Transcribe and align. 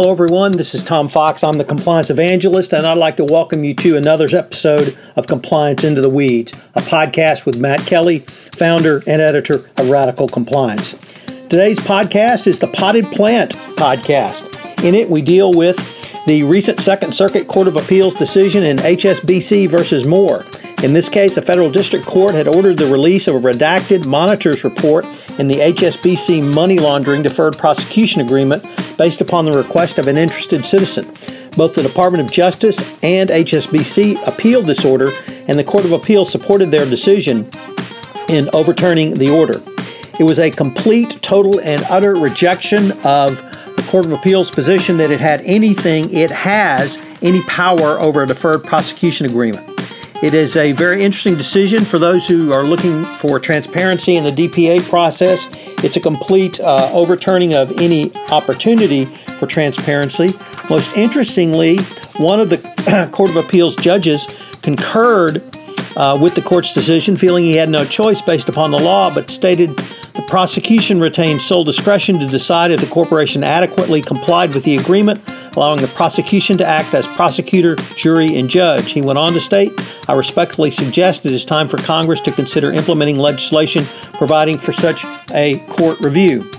Hello, 0.00 0.12
everyone. 0.12 0.52
This 0.52 0.74
is 0.74 0.82
Tom 0.82 1.10
Fox. 1.10 1.44
I'm 1.44 1.58
the 1.58 1.64
Compliance 1.64 2.08
Evangelist, 2.08 2.72
and 2.72 2.86
I'd 2.86 2.96
like 2.96 3.18
to 3.18 3.24
welcome 3.24 3.64
you 3.64 3.74
to 3.74 3.98
another 3.98 4.26
episode 4.34 4.96
of 5.16 5.26
Compliance 5.26 5.84
Into 5.84 6.00
the 6.00 6.08
Weeds, 6.08 6.54
a 6.74 6.80
podcast 6.80 7.44
with 7.44 7.60
Matt 7.60 7.84
Kelly, 7.84 8.16
founder 8.16 9.02
and 9.06 9.20
editor 9.20 9.56
of 9.56 9.90
Radical 9.90 10.26
Compliance. 10.26 10.94
Today's 11.48 11.80
podcast 11.80 12.46
is 12.46 12.58
the 12.58 12.68
Potted 12.68 13.04
Plant 13.12 13.50
podcast. 13.76 14.82
In 14.82 14.94
it, 14.94 15.10
we 15.10 15.20
deal 15.20 15.52
with 15.52 15.76
the 16.24 16.44
recent 16.44 16.80
Second 16.80 17.14
Circuit 17.14 17.46
Court 17.46 17.68
of 17.68 17.76
Appeals 17.76 18.14
decision 18.14 18.64
in 18.64 18.78
HSBC 18.78 19.68
versus 19.68 20.06
Moore. 20.06 20.46
In 20.82 20.94
this 20.94 21.10
case, 21.10 21.36
a 21.36 21.42
federal 21.42 21.70
district 21.70 22.06
court 22.06 22.32
had 22.32 22.48
ordered 22.48 22.78
the 22.78 22.90
release 22.90 23.28
of 23.28 23.34
a 23.34 23.38
redacted 23.38 24.06
monitor's 24.06 24.64
report 24.64 25.04
in 25.38 25.46
the 25.46 25.56
HSBC 25.56 26.54
money 26.54 26.78
laundering 26.78 27.22
deferred 27.22 27.58
prosecution 27.58 28.22
agreement 28.22 28.64
based 29.00 29.22
upon 29.22 29.46
the 29.46 29.52
request 29.52 29.98
of 29.98 30.08
an 30.08 30.18
interested 30.18 30.62
citizen. 30.62 31.06
Both 31.56 31.74
the 31.74 31.82
Department 31.82 32.22
of 32.22 32.30
Justice 32.30 33.02
and 33.02 33.30
HSBC 33.30 34.28
appealed 34.28 34.66
this 34.66 34.84
order, 34.84 35.08
and 35.48 35.58
the 35.58 35.64
Court 35.64 35.86
of 35.86 35.92
Appeals 35.92 36.30
supported 36.30 36.66
their 36.66 36.84
decision 36.84 37.48
in 38.28 38.50
overturning 38.52 39.14
the 39.14 39.30
order. 39.30 39.54
It 40.20 40.24
was 40.24 40.38
a 40.38 40.50
complete, 40.50 41.22
total, 41.22 41.60
and 41.60 41.82
utter 41.88 42.14
rejection 42.14 42.92
of 43.02 43.36
the 43.74 43.86
Court 43.88 44.04
of 44.04 44.12
Appeals' 44.12 44.50
position 44.50 44.98
that 44.98 45.10
it 45.10 45.18
had 45.18 45.40
anything, 45.46 46.14
it 46.14 46.30
has 46.30 46.98
any 47.22 47.40
power 47.44 47.98
over 47.98 48.24
a 48.24 48.26
deferred 48.26 48.64
prosecution 48.64 49.24
agreement. 49.24 49.69
It 50.22 50.34
is 50.34 50.58
a 50.58 50.72
very 50.72 51.02
interesting 51.02 51.34
decision 51.34 51.82
for 51.82 51.98
those 51.98 52.26
who 52.26 52.52
are 52.52 52.62
looking 52.62 53.04
for 53.04 53.40
transparency 53.40 54.16
in 54.16 54.24
the 54.24 54.30
DPA 54.30 54.86
process. 54.86 55.48
It's 55.82 55.96
a 55.96 56.00
complete 56.00 56.60
uh, 56.60 56.90
overturning 56.92 57.54
of 57.54 57.80
any 57.80 58.12
opportunity 58.30 59.06
for 59.06 59.46
transparency. 59.46 60.28
Most 60.68 60.94
interestingly, 60.94 61.78
one 62.18 62.38
of 62.38 62.50
the 62.50 63.08
Court 63.12 63.30
of 63.30 63.36
Appeals 63.36 63.74
judges 63.76 64.58
concurred 64.60 65.42
uh, 65.96 66.18
with 66.20 66.34
the 66.34 66.42
court's 66.42 66.74
decision, 66.74 67.16
feeling 67.16 67.44
he 67.44 67.56
had 67.56 67.70
no 67.70 67.86
choice 67.86 68.20
based 68.20 68.50
upon 68.50 68.70
the 68.70 68.78
law, 68.78 69.12
but 69.12 69.30
stated 69.30 69.70
the 69.70 70.24
prosecution 70.28 71.00
retained 71.00 71.40
sole 71.40 71.64
discretion 71.64 72.18
to 72.18 72.26
decide 72.26 72.70
if 72.70 72.80
the 72.80 72.86
corporation 72.86 73.42
adequately 73.42 74.02
complied 74.02 74.52
with 74.52 74.64
the 74.64 74.76
agreement, 74.76 75.18
allowing 75.56 75.80
the 75.80 75.88
prosecution 75.88 76.56
to 76.58 76.66
act 76.66 76.94
as 76.94 77.06
prosecutor, 77.06 77.76
jury, 77.96 78.38
and 78.38 78.48
judge. 78.48 78.92
He 78.92 79.02
went 79.02 79.18
on 79.18 79.32
to 79.32 79.40
state, 79.40 79.72
I 80.08 80.14
respectfully 80.14 80.70
suggest 80.70 81.24
it 81.24 81.32
is 81.32 81.44
time 81.44 81.68
for 81.68 81.76
Congress 81.76 82.20
to 82.22 82.32
consider 82.32 82.72
implementing 82.72 83.16
legislation 83.16 83.84
providing 84.14 84.58
for 84.58 84.72
such 84.72 85.04
a 85.34 85.56
court 85.68 86.00
review. 86.00 86.50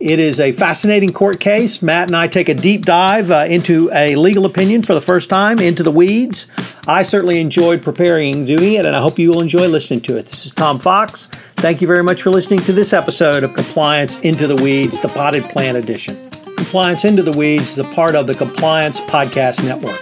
It 0.00 0.18
is 0.18 0.40
a 0.40 0.52
fascinating 0.52 1.12
court 1.12 1.40
case. 1.40 1.82
Matt 1.82 2.08
and 2.08 2.16
I 2.16 2.26
take 2.26 2.48
a 2.48 2.54
deep 2.54 2.86
dive 2.86 3.30
uh, 3.30 3.44
into 3.46 3.90
a 3.92 4.16
legal 4.16 4.46
opinion 4.46 4.82
for 4.82 4.94
the 4.94 5.00
first 5.00 5.28
time, 5.28 5.58
into 5.58 5.82
the 5.82 5.90
weeds. 5.90 6.46
I 6.88 7.02
certainly 7.02 7.38
enjoyed 7.38 7.82
preparing 7.82 8.46
doing 8.46 8.72
it, 8.72 8.86
and 8.86 8.96
I 8.96 9.00
hope 9.00 9.18
you 9.18 9.28
will 9.28 9.42
enjoy 9.42 9.68
listening 9.68 10.00
to 10.00 10.18
it. 10.18 10.26
This 10.26 10.46
is 10.46 10.52
Tom 10.52 10.78
Fox. 10.78 11.26
Thank 11.26 11.82
you 11.82 11.86
very 11.86 12.02
much 12.02 12.22
for 12.22 12.30
listening 12.30 12.60
to 12.60 12.72
this 12.72 12.94
episode 12.94 13.44
of 13.44 13.54
Compliance 13.54 14.20
Into 14.22 14.46
the 14.46 14.56
Weeds, 14.62 15.02
the 15.02 15.08
Potted 15.08 15.44
Plant 15.44 15.76
Edition. 15.76 16.29
Compliance 16.70 17.04
Into 17.04 17.24
the 17.24 17.36
Weeds 17.36 17.76
is 17.76 17.78
a 17.84 17.94
part 17.94 18.14
of 18.14 18.28
the 18.28 18.34
Compliance 18.34 19.00
Podcast 19.00 19.64
Network. 19.64 19.98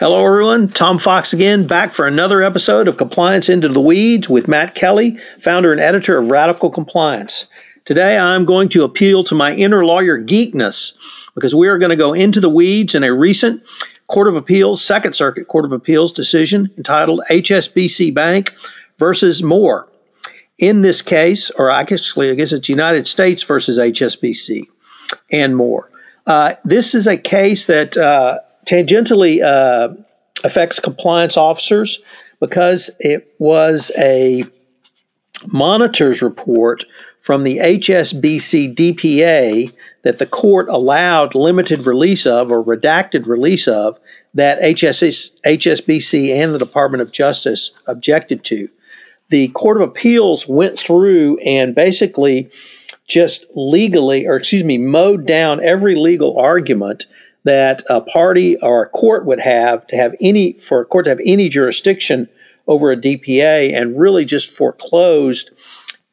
Hello, 0.00 0.24
everyone. 0.24 0.68
Tom 0.68 0.98
Fox 0.98 1.34
again, 1.34 1.66
back 1.66 1.92
for 1.92 2.06
another 2.06 2.42
episode 2.42 2.88
of 2.88 2.96
Compliance 2.96 3.50
Into 3.50 3.68
the 3.68 3.82
Weeds 3.82 4.26
with 4.26 4.48
Matt 4.48 4.74
Kelly, 4.74 5.18
founder 5.38 5.70
and 5.70 5.82
editor 5.82 6.16
of 6.16 6.30
Radical 6.30 6.70
Compliance. 6.70 7.46
Today, 7.84 8.16
I'm 8.16 8.46
going 8.46 8.70
to 8.70 8.84
appeal 8.84 9.22
to 9.24 9.34
my 9.34 9.52
inner 9.52 9.84
lawyer 9.84 10.18
geekness 10.18 10.94
because 11.34 11.54
we 11.54 11.68
are 11.68 11.76
going 11.76 11.90
to 11.90 11.96
go 11.96 12.14
into 12.14 12.40
the 12.40 12.48
weeds 12.48 12.94
in 12.94 13.04
a 13.04 13.12
recent 13.12 13.62
Court 14.06 14.28
of 14.28 14.34
Appeals, 14.34 14.82
Second 14.82 15.12
Circuit 15.12 15.46
Court 15.46 15.66
of 15.66 15.72
Appeals 15.72 16.14
decision 16.14 16.70
entitled 16.78 17.20
HSBC 17.28 18.14
Bank 18.14 18.54
versus 18.96 19.42
Moore. 19.42 19.90
In 20.58 20.82
this 20.82 21.02
case, 21.02 21.50
or 21.50 21.70
I 21.70 21.84
guess, 21.84 22.16
I 22.16 22.34
guess 22.34 22.52
it's 22.52 22.68
United 22.68 23.08
States 23.08 23.42
versus 23.42 23.76
HSBC 23.76 24.66
and 25.30 25.56
more. 25.56 25.90
Uh, 26.26 26.54
this 26.64 26.94
is 26.94 27.06
a 27.06 27.16
case 27.16 27.66
that 27.66 27.96
uh, 27.96 28.38
tangentially 28.66 29.42
uh, 29.42 29.94
affects 30.44 30.78
compliance 30.78 31.36
officers 31.36 32.00
because 32.40 32.90
it 33.00 33.34
was 33.38 33.90
a 33.98 34.44
monitor's 35.52 36.22
report 36.22 36.84
from 37.20 37.42
the 37.42 37.58
HSBC 37.58 38.74
DPA 38.74 39.72
that 40.02 40.18
the 40.18 40.26
court 40.26 40.68
allowed 40.68 41.34
limited 41.34 41.86
release 41.86 42.26
of 42.26 42.52
or 42.52 42.62
redacted 42.62 43.26
release 43.26 43.66
of 43.66 43.98
that 44.34 44.60
HSS, 44.60 45.30
HSBC 45.46 46.34
and 46.34 46.54
the 46.54 46.58
Department 46.58 47.00
of 47.00 47.12
Justice 47.12 47.72
objected 47.86 48.44
to. 48.44 48.68
The 49.30 49.48
Court 49.48 49.80
of 49.80 49.88
Appeals 49.88 50.46
went 50.46 50.78
through 50.78 51.38
and 51.38 51.74
basically 51.74 52.50
just 53.06 53.46
legally, 53.54 54.26
or 54.26 54.36
excuse 54.36 54.64
me, 54.64 54.78
mowed 54.78 55.26
down 55.26 55.62
every 55.62 55.96
legal 55.96 56.38
argument 56.38 57.06
that 57.44 57.82
a 57.90 58.00
party 58.00 58.56
or 58.60 58.84
a 58.84 58.88
court 58.88 59.26
would 59.26 59.40
have 59.40 59.86
to 59.88 59.96
have 59.96 60.14
any, 60.20 60.54
for 60.54 60.80
a 60.80 60.84
court 60.84 61.04
to 61.04 61.10
have 61.10 61.20
any 61.24 61.48
jurisdiction 61.48 62.28
over 62.66 62.90
a 62.90 62.96
DPA 62.96 63.74
and 63.74 63.98
really 63.98 64.24
just 64.24 64.56
foreclosed 64.56 65.50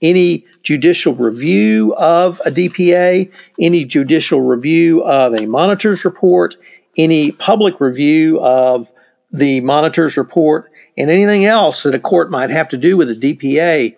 any 0.02 0.46
judicial 0.64 1.14
review 1.14 1.94
of 1.96 2.42
a 2.46 2.52
DPA, 2.52 3.32
any 3.60 3.86
judicial 3.86 4.42
review 4.42 5.04
of 5.04 5.34
a 5.34 5.46
monitor's 5.46 6.04
report, 6.04 6.56
any 6.98 7.32
public 7.32 7.80
review 7.80 8.40
of 8.42 8.92
the 9.32 9.62
monitor's 9.62 10.18
report, 10.18 10.71
and 10.98 11.10
anything 11.10 11.46
else 11.46 11.84
that 11.84 11.96
a 11.96 12.00
court 12.00 12.32
might 12.32 12.50
have 12.50 12.70
to 12.70 12.78
do 12.78 12.98
with 12.98 13.10
a 13.10 13.16
DPA. 13.16 13.96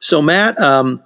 So, 0.00 0.22
Matt, 0.22 0.60
um, 0.60 1.02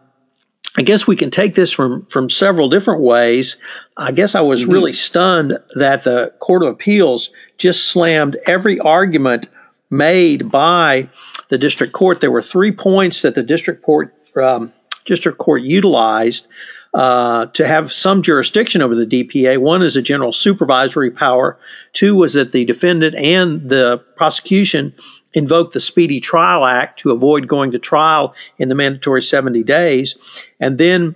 I 0.77 0.83
guess 0.83 1.07
we 1.07 1.17
can 1.17 1.31
take 1.31 1.55
this 1.55 1.73
from 1.73 2.07
from 2.07 2.31
several 2.31 2.69
different 2.69 3.03
ways. 3.03 3.57
I 3.97 4.13
guess 4.13 4.35
I 4.35 4.41
was 4.41 4.63
mm-hmm. 4.63 4.73
really 4.73 4.93
stunned 4.93 5.59
that 5.75 6.05
the 6.05 6.33
Court 6.39 6.63
of 6.63 6.69
Appeals 6.69 7.31
just 7.59 7.89
slammed 7.89 8.37
every 8.47 8.79
argument 8.79 9.49
made 9.91 10.51
by 10.51 11.09
the 11.49 11.59
district 11.59 11.93
court. 11.93 12.21
There 12.21 12.31
were 12.31 12.43
three 12.43 12.73
points 12.73 13.23
that 13.23 13.35
the 13.35 13.43
district 13.43 13.83
court 13.83 14.15
um, 14.41 14.73
district 15.05 15.39
court 15.39 15.63
utilized 15.63 16.47
uh, 16.93 17.47
to 17.47 17.67
have 17.67 17.93
some 17.93 18.23
jurisdiction 18.23 18.83
over 18.83 18.95
the 18.95 19.07
DPA. 19.07 19.59
One 19.59 19.83
is 19.83 19.97
a 19.97 20.03
general 20.03 20.33
supervisory 20.33 21.11
power. 21.11 21.59
Two 21.93 22.17
was 22.17 22.35
that 22.35 22.53
the 22.53 22.65
defendant 22.65 23.15
and 23.15 23.69
the 23.69 23.99
prosecution 24.17 24.95
invoked 25.33 25.73
the 25.73 25.81
Speedy 25.81 26.21
Trial 26.21 26.65
Act 26.65 27.01
to 27.01 27.13
avoid 27.13 27.47
going 27.47 27.71
to 27.73 27.79
trial 27.79 28.35
in 28.59 28.69
the 28.69 28.75
mandatory 28.75 29.23
70 29.23 29.63
days. 29.63 30.17
And 30.59 30.79
then 30.79 31.15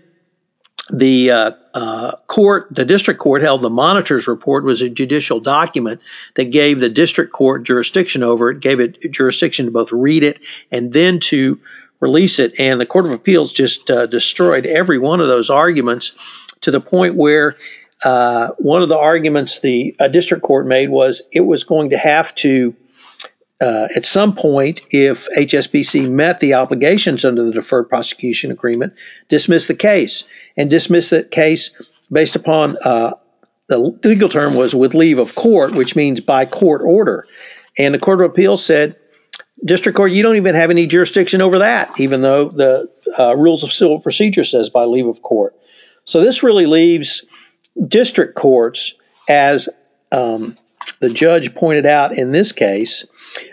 the 0.93 1.31
uh, 1.31 1.51
uh, 1.73 2.17
court, 2.29 2.69
the 2.71 2.85
district 2.85 3.19
court 3.19 3.43
held 3.43 3.63
the 3.63 3.71
monitor's 3.71 4.29
report 4.29 4.65
was 4.65 4.83
a 4.83 4.89
judicial 4.89 5.41
document 5.41 6.01
that 6.35 6.47
gave 6.47 6.79
the 6.79 6.91
district 6.91 7.33
court 7.33 7.65
jurisdiction 7.65 8.23
over 8.23 8.51
it, 8.51 8.61
gave 8.61 8.81
it 8.81 9.11
jurisdiction 9.11 9.67
to 9.67 9.73
both 9.73 9.91
read 9.91 10.23
it 10.23 10.41
and 10.71 10.93
then 10.93 11.19
to 11.21 11.59
release 12.01 12.39
it. 12.39 12.59
And 12.59 12.81
the 12.81 12.87
Court 12.87 13.07
of 13.07 13.13
Appeals 13.13 13.53
just 13.53 13.91
uh, 13.91 14.07
destroyed 14.07 14.67
every 14.67 14.99
one 14.99 15.21
of 15.21 15.29
those 15.29 15.51
arguments 15.51 16.13
to 16.63 16.71
the 16.71 16.81
point 16.81 17.15
where 17.15 17.57
uh, 18.05 18.49
one 18.59 18.83
of 18.83 18.89
the 18.89 18.99
arguments 18.99 19.61
the 19.61 19.95
district 20.11 20.43
court 20.43 20.67
made 20.67 20.91
was 20.91 21.23
it 21.33 21.41
was 21.41 21.65
going 21.65 21.91
to 21.91 21.99
have 21.99 22.35
to, 22.35 22.75
uh, 23.61 23.89
at 23.97 24.05
some 24.05 24.35
point, 24.35 24.83
if 24.91 25.27
HSBC 25.37 26.11
met 26.11 26.41
the 26.41 26.55
obligations 26.55 27.25
under 27.25 27.43
the 27.43 27.53
deferred 27.53 27.89
prosecution 27.89 28.51
agreement, 28.51 28.93
dismiss 29.29 29.69
the 29.69 29.75
case 29.75 30.25
and 30.57 30.69
dismiss 30.69 31.11
the 31.11 31.23
case 31.23 31.71
based 32.13 32.37
upon 32.37 32.77
uh, 32.83 33.13
the 33.69 33.79
legal 33.79 34.29
term 34.29 34.55
was 34.55 34.75
with 34.75 34.95
leave 34.95 35.19
of 35.19 35.35
court, 35.35 35.73
which 35.73 35.97
means 35.97 36.21
by 36.21 36.45
court 36.45 36.83
order. 36.83 37.27
And 37.79 37.95
the 37.95 37.99
Court 37.99 38.21
of 38.21 38.31
Appeals 38.31 38.65
said 38.65 38.97
district 39.65 39.97
court, 39.97 40.13
you 40.13 40.23
don't 40.23 40.37
even 40.37 40.55
have 40.55 40.71
any 40.71 40.87
jurisdiction 40.87 41.41
over 41.41 41.59
that, 41.59 41.99
even 41.99 42.23
though 42.23 42.49
the 42.49 42.91
uh, 43.19 43.37
rules 43.37 43.63
of 43.63 43.73
civil 43.73 44.01
procedure 44.01 44.45
says 44.45 44.71
by 44.71 44.85
leave 44.85 45.07
of 45.07 45.23
court. 45.23 45.55
So 46.05 46.21
this 46.21 46.43
really 46.43 46.67
leaves 46.67 47.25
district 47.87 48.35
courts, 48.35 48.95
as 49.29 49.69
um, 50.13 50.59
the 51.01 51.09
judge 51.09 51.55
pointed 51.55 51.87
out 51.87 52.17
in 52.17 52.33
this 52.33 52.53
case, 52.53 53.07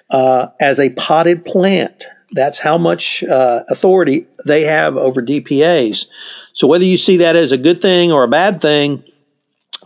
uh, 0.10 0.48
as 0.60 0.80
a 0.80 0.90
potted 0.90 1.46
plant. 1.46 2.06
That's 2.34 2.60
how 2.60 2.78
much 2.78 3.24
uh, 3.24 3.64
authority 3.70 4.26
they 4.46 4.64
have 4.64 4.96
over 4.96 5.22
DPAs. 5.22 6.06
So 6.54 6.68
whether 6.68 6.86
you 6.86 6.98
see 6.98 7.18
that 7.18 7.36
as 7.36 7.52
a 7.52 7.58
good 7.58 7.82
thing 7.82 8.12
or 8.12 8.24
a 8.24 8.30
bad 8.30 8.62
thing, 8.62 9.04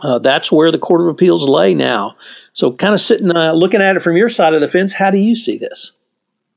uh, 0.02 0.18
that's 0.18 0.52
where 0.52 0.70
the 0.70 0.78
Court 0.78 1.00
of 1.00 1.08
Appeals 1.08 1.48
lay 1.48 1.74
now. 1.74 2.16
So, 2.52 2.72
kind 2.72 2.92
of 2.92 3.00
sitting, 3.00 3.34
uh, 3.34 3.52
looking 3.52 3.80
at 3.80 3.96
it 3.96 4.00
from 4.00 4.16
your 4.16 4.28
side 4.28 4.54
of 4.54 4.60
the 4.60 4.68
fence, 4.68 4.92
how 4.92 5.10
do 5.10 5.18
you 5.18 5.34
see 5.34 5.56
this? 5.56 5.92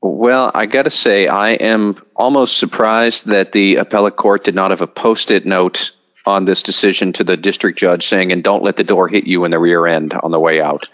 Well, 0.02 0.50
I 0.54 0.66
got 0.66 0.82
to 0.84 0.90
say, 0.90 1.28
I 1.28 1.50
am 1.50 1.96
almost 2.16 2.56
surprised 2.56 3.26
that 3.26 3.52
the 3.52 3.76
appellate 3.76 4.16
court 4.16 4.44
did 4.44 4.54
not 4.54 4.70
have 4.70 4.80
a 4.80 4.86
post 4.86 5.30
it 5.30 5.44
note 5.44 5.92
on 6.26 6.44
this 6.44 6.62
decision 6.62 7.12
to 7.14 7.24
the 7.24 7.36
district 7.36 7.78
judge 7.78 8.06
saying, 8.06 8.32
and 8.32 8.42
don't 8.42 8.62
let 8.62 8.76
the 8.76 8.84
door 8.84 9.08
hit 9.08 9.26
you 9.26 9.44
in 9.44 9.50
the 9.50 9.58
rear 9.58 9.86
end 9.86 10.14
on 10.14 10.30
the 10.30 10.40
way 10.40 10.60
out. 10.60 10.88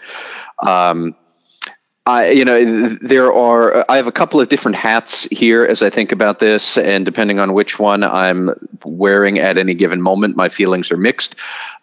Um, 0.65 1.15
I, 2.05 2.29
you 2.29 2.45
know, 2.45 2.87
there 3.01 3.33
are. 3.33 3.85
I 3.89 3.97
have 3.97 4.07
a 4.07 4.13
couple 4.13 4.39
of 4.39 4.47
different 4.47 4.77
hats 4.77 5.25
here 5.25 5.65
as 5.65 5.81
I 5.81 5.89
think 5.89 6.13
about 6.13 6.39
this, 6.39 6.77
and 6.77 7.05
depending 7.05 7.37
on 7.37 7.53
which 7.53 7.79
one 7.79 8.01
I'm 8.01 8.51
wearing 8.85 9.39
at 9.39 9.57
any 9.57 9.73
given 9.73 10.01
moment, 10.01 10.37
my 10.37 10.47
feelings 10.47 10.89
are 10.89 10.97
mixed. 10.97 11.35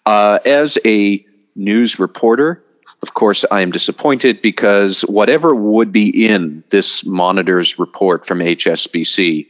Uh, 0.06 0.38
as 0.46 0.78
a 0.86 1.24
news 1.54 1.98
reporter, 1.98 2.63
of 3.04 3.12
course, 3.12 3.44
I 3.50 3.60
am 3.60 3.70
disappointed 3.70 4.40
because 4.40 5.02
whatever 5.02 5.54
would 5.54 5.92
be 5.92 6.24
in 6.26 6.64
this 6.70 7.04
monitor's 7.04 7.78
report 7.78 8.24
from 8.24 8.38
HSBC, 8.38 9.46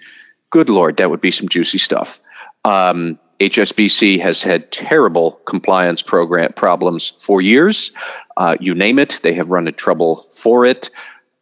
good 0.50 0.68
lord, 0.68 0.96
that 0.96 1.08
would 1.08 1.20
be 1.20 1.30
some 1.30 1.48
juicy 1.48 1.78
stuff. 1.78 2.20
Um, 2.64 3.16
HSBC 3.38 4.20
has 4.20 4.42
had 4.42 4.72
terrible 4.72 5.38
compliance 5.44 6.02
program 6.02 6.52
problems 6.54 7.10
for 7.10 7.40
years. 7.40 7.92
Uh, 8.36 8.56
you 8.58 8.74
name 8.74 8.98
it, 8.98 9.20
they 9.22 9.34
have 9.34 9.52
run 9.52 9.68
into 9.68 9.78
trouble 9.78 10.24
for 10.24 10.66
it. 10.66 10.90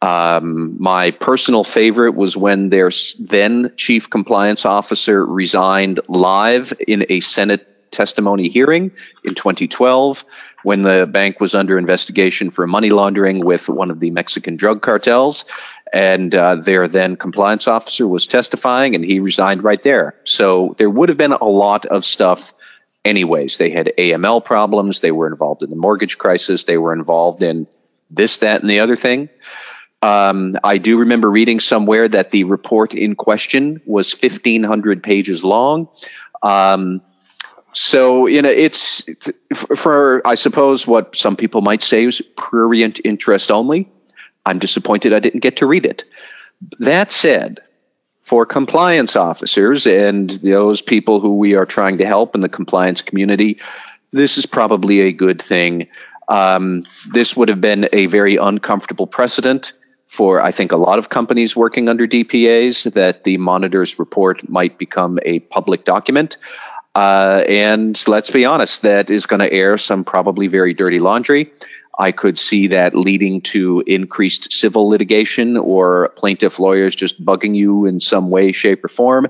Um, 0.03 0.75
my 0.79 1.09
personal 1.09 1.63
favorite 1.63 2.13
was 2.13 2.37
when 2.37 2.69
their 2.69 2.91
then 3.17 3.71
chief 3.75 4.07
compliance 4.07 4.65
officer 4.65 5.25
resigned 5.25 5.99
live 6.07 6.73
in 6.87 7.07
a 7.09 7.21
Senate 7.21 7.72
testimony 7.93 8.49
hearing 8.49 8.91
in 9.23 9.35
2012 9.35 10.25
when 10.63 10.81
the 10.81 11.07
bank 11.09 11.39
was 11.39 11.55
under 11.55 11.77
investigation 11.77 12.49
for 12.49 12.67
money 12.67 12.89
laundering 12.89 13.45
with 13.45 13.69
one 13.69 13.91
of 13.91 13.99
the 13.99 14.11
Mexican 14.11 14.55
drug 14.55 14.81
cartels 14.81 15.45
and 15.93 16.33
uh, 16.33 16.55
their 16.55 16.87
then 16.87 17.15
compliance 17.15 17.67
officer 17.67 18.07
was 18.07 18.25
testifying, 18.25 18.95
and 18.95 19.05
he 19.05 19.19
resigned 19.19 19.63
right 19.63 19.81
there. 19.83 20.15
So 20.23 20.73
there 20.79 20.89
would 20.89 21.09
have 21.09 21.19
been 21.19 21.33
a 21.33 21.45
lot 21.45 21.85
of 21.85 22.03
stuff, 22.03 22.51
anyways. 23.05 23.59
They 23.59 23.69
had 23.69 23.93
AML 23.99 24.43
problems. 24.43 25.01
They 25.01 25.11
were 25.11 25.27
involved 25.27 25.61
in 25.61 25.69
the 25.69 25.75
mortgage 25.75 26.17
crisis. 26.17 26.63
They 26.63 26.79
were 26.79 26.93
involved 26.93 27.43
in 27.43 27.67
this, 28.09 28.39
that, 28.39 28.61
and 28.61 28.69
the 28.69 28.79
other 28.79 28.95
thing. 28.95 29.29
Um, 30.01 30.55
I 30.63 30.79
do 30.79 30.97
remember 30.97 31.29
reading 31.29 31.59
somewhere 31.59 32.07
that 32.07 32.31
the 32.31 32.43
report 32.45 32.95
in 32.95 33.15
question 33.15 33.79
was 33.85 34.19
1,500 34.19 35.03
pages 35.03 35.43
long. 35.43 35.87
Um, 36.41 37.01
so 37.73 38.27
you 38.27 38.41
know, 38.41 38.49
it's, 38.49 39.07
it's 39.07 39.29
for 39.75 40.25
I 40.25 40.35
suppose 40.35 40.87
what 40.87 41.15
some 41.15 41.35
people 41.35 41.61
might 41.61 41.81
say 41.81 42.05
is 42.05 42.21
prurient 42.37 42.99
interest 43.03 43.51
only. 43.51 43.89
I'm 44.45 44.59
disappointed 44.59 45.13
I 45.13 45.19
didn't 45.19 45.41
get 45.41 45.57
to 45.57 45.65
read 45.65 45.85
it. 45.85 46.03
That 46.79 47.11
said, 47.11 47.59
for 48.21 48.45
compliance 48.45 49.15
officers 49.15 49.85
and 49.85 50.29
those 50.29 50.81
people 50.81 51.19
who 51.19 51.35
we 51.35 51.55
are 51.55 51.65
trying 51.65 51.97
to 51.97 52.05
help 52.05 52.35
in 52.35 52.41
the 52.41 52.49
compliance 52.49 53.01
community, 53.01 53.59
this 54.11 54.37
is 54.37 54.45
probably 54.45 55.01
a 55.01 55.11
good 55.11 55.41
thing. 55.41 55.87
Um, 56.29 56.85
this 57.11 57.35
would 57.35 57.49
have 57.49 57.59
been 57.59 57.89
a 57.91 58.05
very 58.05 58.37
uncomfortable 58.37 59.07
precedent 59.07 59.73
for, 60.07 60.41
I 60.41 60.51
think, 60.51 60.71
a 60.71 60.77
lot 60.77 60.99
of 60.99 61.09
companies 61.09 61.55
working 61.55 61.89
under 61.89 62.07
DPAs 62.07 62.93
that 62.93 63.23
the 63.23 63.37
monitor's 63.37 63.99
report 63.99 64.47
might 64.47 64.77
become 64.77 65.19
a 65.23 65.39
public 65.39 65.83
document. 65.83 66.37
Uh, 66.95 67.43
and 67.47 68.01
let's 68.07 68.29
be 68.29 68.45
honest, 68.45 68.83
that 68.83 69.09
is 69.09 69.25
going 69.25 69.39
to 69.39 69.51
air 69.51 69.77
some 69.77 70.03
probably 70.03 70.47
very 70.47 70.73
dirty 70.73 70.99
laundry. 70.99 71.51
I 71.97 72.11
could 72.11 72.39
see 72.39 72.67
that 72.67 72.95
leading 72.95 73.41
to 73.41 73.83
increased 73.85 74.51
civil 74.51 74.89
litigation 74.89 75.57
or 75.57 76.09
plaintiff 76.15 76.59
lawyers 76.59 76.95
just 76.95 77.23
bugging 77.23 77.55
you 77.55 77.85
in 77.85 77.99
some 77.99 78.29
way, 78.29 78.51
shape, 78.51 78.83
or 78.83 78.87
form. 78.87 79.27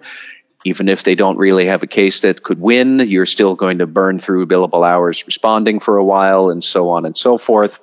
Even 0.65 0.87
if 0.87 1.03
they 1.03 1.13
don't 1.13 1.37
really 1.37 1.65
have 1.65 1.83
a 1.83 1.87
case 1.87 2.21
that 2.21 2.43
could 2.43 2.61
win, 2.61 2.99
you're 2.99 3.25
still 3.25 3.55
going 3.55 3.79
to 3.79 3.87
burn 3.87 4.17
through 4.17 4.45
billable 4.47 4.87
hours 4.87 5.25
responding 5.25 5.79
for 5.79 5.97
a 5.97 6.05
while, 6.05 6.49
and 6.49 6.63
so 6.63 6.89
on 6.89 7.05
and 7.05 7.17
so 7.17 7.37
forth. 7.37 7.79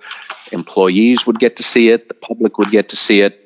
Employees 0.51 1.27
would 1.27 1.39
get 1.39 1.57
to 1.57 1.63
see 1.63 1.91
it, 1.91 2.09
the 2.09 2.15
public 2.15 2.57
would 2.57 2.71
get 2.71 2.89
to 2.89 2.97
see 2.97 3.21
it. 3.21 3.39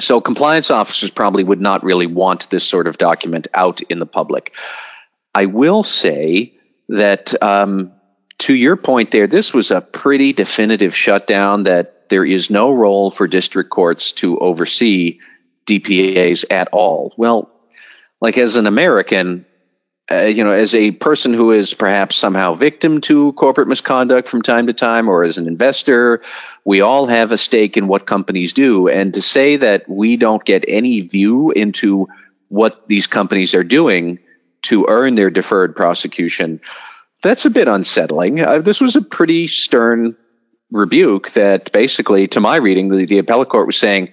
So, 0.00 0.20
compliance 0.20 0.70
officers 0.70 1.10
probably 1.10 1.44
would 1.44 1.60
not 1.60 1.84
really 1.84 2.06
want 2.06 2.48
this 2.48 2.64
sort 2.64 2.86
of 2.86 2.96
document 2.96 3.46
out 3.54 3.82
in 3.82 3.98
the 3.98 4.06
public. 4.06 4.54
I 5.34 5.46
will 5.46 5.82
say 5.82 6.54
that 6.88 7.34
um, 7.42 7.92
to 8.38 8.54
your 8.54 8.76
point 8.76 9.10
there, 9.10 9.26
this 9.26 9.52
was 9.52 9.70
a 9.70 9.80
pretty 9.80 10.32
definitive 10.32 10.94
shutdown 10.94 11.62
that 11.62 12.08
there 12.08 12.24
is 12.24 12.50
no 12.50 12.72
role 12.72 13.10
for 13.10 13.26
district 13.26 13.70
courts 13.70 14.12
to 14.12 14.38
oversee 14.38 15.18
DPAs 15.66 16.44
at 16.50 16.68
all. 16.72 17.14
Well, 17.16 17.50
like 18.20 18.38
as 18.38 18.56
an 18.56 18.66
American, 18.66 19.46
uh, 20.10 20.24
you 20.26 20.44
know, 20.44 20.50
as 20.50 20.74
a 20.74 20.90
person 20.92 21.32
who 21.32 21.50
is 21.50 21.72
perhaps 21.72 22.16
somehow 22.16 22.52
victim 22.52 23.00
to 23.00 23.32
corporate 23.32 23.68
misconduct 23.68 24.28
from 24.28 24.42
time 24.42 24.66
to 24.66 24.72
time, 24.72 25.08
or 25.08 25.24
as 25.24 25.38
an 25.38 25.46
investor, 25.46 26.20
we 26.64 26.80
all 26.82 27.06
have 27.06 27.32
a 27.32 27.38
stake 27.38 27.76
in 27.76 27.88
what 27.88 28.06
companies 28.06 28.52
do. 28.52 28.88
And 28.88 29.14
to 29.14 29.22
say 29.22 29.56
that 29.56 29.88
we 29.88 30.16
don't 30.16 30.44
get 30.44 30.64
any 30.68 31.00
view 31.00 31.50
into 31.52 32.06
what 32.48 32.86
these 32.88 33.06
companies 33.06 33.54
are 33.54 33.64
doing 33.64 34.18
to 34.64 34.86
earn 34.88 35.14
their 35.14 35.30
deferred 35.30 35.74
prosecution, 35.74 36.60
that's 37.22 37.46
a 37.46 37.50
bit 37.50 37.68
unsettling. 37.68 38.40
Uh, 38.40 38.58
this 38.58 38.80
was 38.80 38.96
a 38.96 39.02
pretty 39.02 39.48
stern 39.48 40.16
rebuke 40.70 41.30
that 41.30 41.72
basically, 41.72 42.26
to 42.28 42.40
my 42.40 42.56
reading, 42.56 42.88
the, 42.88 43.06
the 43.06 43.18
appellate 43.18 43.48
court 43.48 43.66
was 43.66 43.76
saying 43.76 44.12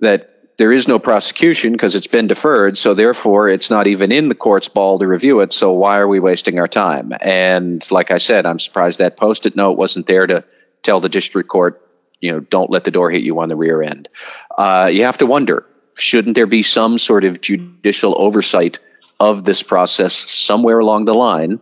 that 0.00 0.30
there 0.56 0.70
is 0.70 0.86
no 0.86 1.00
prosecution 1.00 1.72
because 1.72 1.96
it's 1.96 2.06
been 2.06 2.28
deferred. 2.28 2.78
So 2.78 2.94
therefore, 2.94 3.48
it's 3.48 3.70
not 3.70 3.88
even 3.88 4.12
in 4.12 4.28
the 4.28 4.36
court's 4.36 4.68
ball 4.68 4.98
to 4.98 5.06
review 5.06 5.40
it. 5.40 5.52
So 5.52 5.72
why 5.72 5.98
are 5.98 6.06
we 6.06 6.20
wasting 6.20 6.60
our 6.60 6.68
time? 6.68 7.12
And 7.20 7.84
like 7.90 8.12
I 8.12 8.18
said, 8.18 8.46
I'm 8.46 8.60
surprised 8.60 9.00
that 9.00 9.16
post-it 9.16 9.56
note 9.56 9.76
wasn't 9.76 10.06
there 10.06 10.26
to 10.26 10.44
tell 10.82 11.00
the 11.00 11.08
district 11.08 11.48
court, 11.48 11.80
you 12.20 12.30
know, 12.30 12.40
don't 12.40 12.70
let 12.70 12.84
the 12.84 12.92
door 12.92 13.10
hit 13.10 13.22
you 13.22 13.40
on 13.40 13.48
the 13.48 13.56
rear 13.56 13.82
end. 13.82 14.08
Uh, 14.56 14.88
you 14.92 15.04
have 15.04 15.18
to 15.18 15.26
wonder, 15.26 15.66
shouldn't 15.96 16.36
there 16.36 16.46
be 16.46 16.62
some 16.62 16.98
sort 16.98 17.24
of 17.24 17.40
judicial 17.40 18.14
oversight 18.16 18.78
of 19.20 19.44
this 19.44 19.62
process 19.62 20.14
somewhere 20.14 20.78
along 20.78 21.04
the 21.04 21.14
line? 21.14 21.60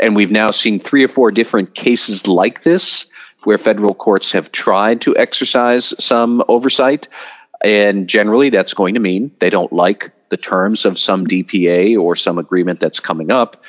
And 0.00 0.14
we've 0.14 0.30
now 0.30 0.50
seen 0.50 0.78
three 0.78 1.04
or 1.04 1.08
four 1.08 1.30
different 1.30 1.74
cases 1.74 2.26
like 2.26 2.62
this 2.62 3.06
where 3.44 3.58
federal 3.58 3.94
courts 3.94 4.32
have 4.32 4.50
tried 4.50 5.00
to 5.02 5.16
exercise 5.16 5.94
some 6.02 6.42
oversight. 6.48 7.08
And 7.62 8.08
generally, 8.08 8.50
that's 8.50 8.74
going 8.74 8.94
to 8.94 9.00
mean 9.00 9.30
they 9.38 9.50
don't 9.50 9.72
like 9.72 10.10
the 10.28 10.36
terms 10.36 10.84
of 10.84 10.98
some 10.98 11.26
DPA 11.26 11.98
or 11.98 12.16
some 12.16 12.38
agreement 12.38 12.80
that's 12.80 13.00
coming 13.00 13.30
up. 13.30 13.64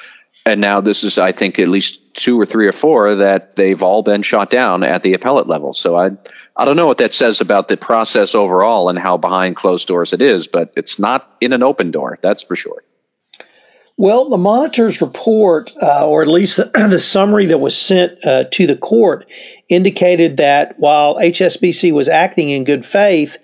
And 0.45 0.61
now 0.61 0.81
this 0.81 1.03
is, 1.03 1.17
I 1.17 1.31
think, 1.31 1.59
at 1.59 1.67
least 1.67 2.13
two 2.13 2.39
or 2.39 2.45
three 2.45 2.67
or 2.67 2.71
four 2.71 3.15
that 3.15 3.55
they've 3.55 3.83
all 3.83 4.01
been 4.01 4.23
shot 4.23 4.49
down 4.49 4.83
at 4.83 5.03
the 5.03 5.13
appellate 5.13 5.47
level. 5.47 5.73
So 5.73 5.95
I, 5.95 6.11
I 6.55 6.65
don't 6.65 6.77
know 6.77 6.87
what 6.87 6.99
that 6.99 7.13
says 7.13 7.41
about 7.41 7.67
the 7.67 7.77
process 7.77 8.33
overall 8.33 8.89
and 8.89 8.97
how 8.97 9.17
behind 9.17 9.55
closed 9.55 9.87
doors 9.87 10.13
it 10.13 10.21
is, 10.21 10.47
but 10.47 10.71
it's 10.75 10.99
not 10.99 11.29
in 11.41 11.53
an 11.53 11.63
open 11.63 11.91
door, 11.91 12.17
that's 12.21 12.43
for 12.43 12.55
sure. 12.55 12.81
Well, 13.99 14.29
the 14.29 14.37
monitor's 14.37 15.01
report, 15.01 15.73
uh, 15.81 16.07
or 16.07 16.21
at 16.21 16.27
least 16.27 16.57
the, 16.57 16.65
the, 16.89 16.99
summary 16.99 17.47
that 17.47 17.57
was 17.57 17.75
sent 17.75 18.23
uh, 18.23 18.43
to 18.51 18.67
the 18.67 18.77
court, 18.77 19.25
indicated 19.69 20.37
that 20.37 20.79
while 20.79 21.15
HSBC 21.15 21.91
was 21.91 22.07
acting 22.07 22.49
in 22.49 22.63
good 22.63 22.85
faith 22.85 23.37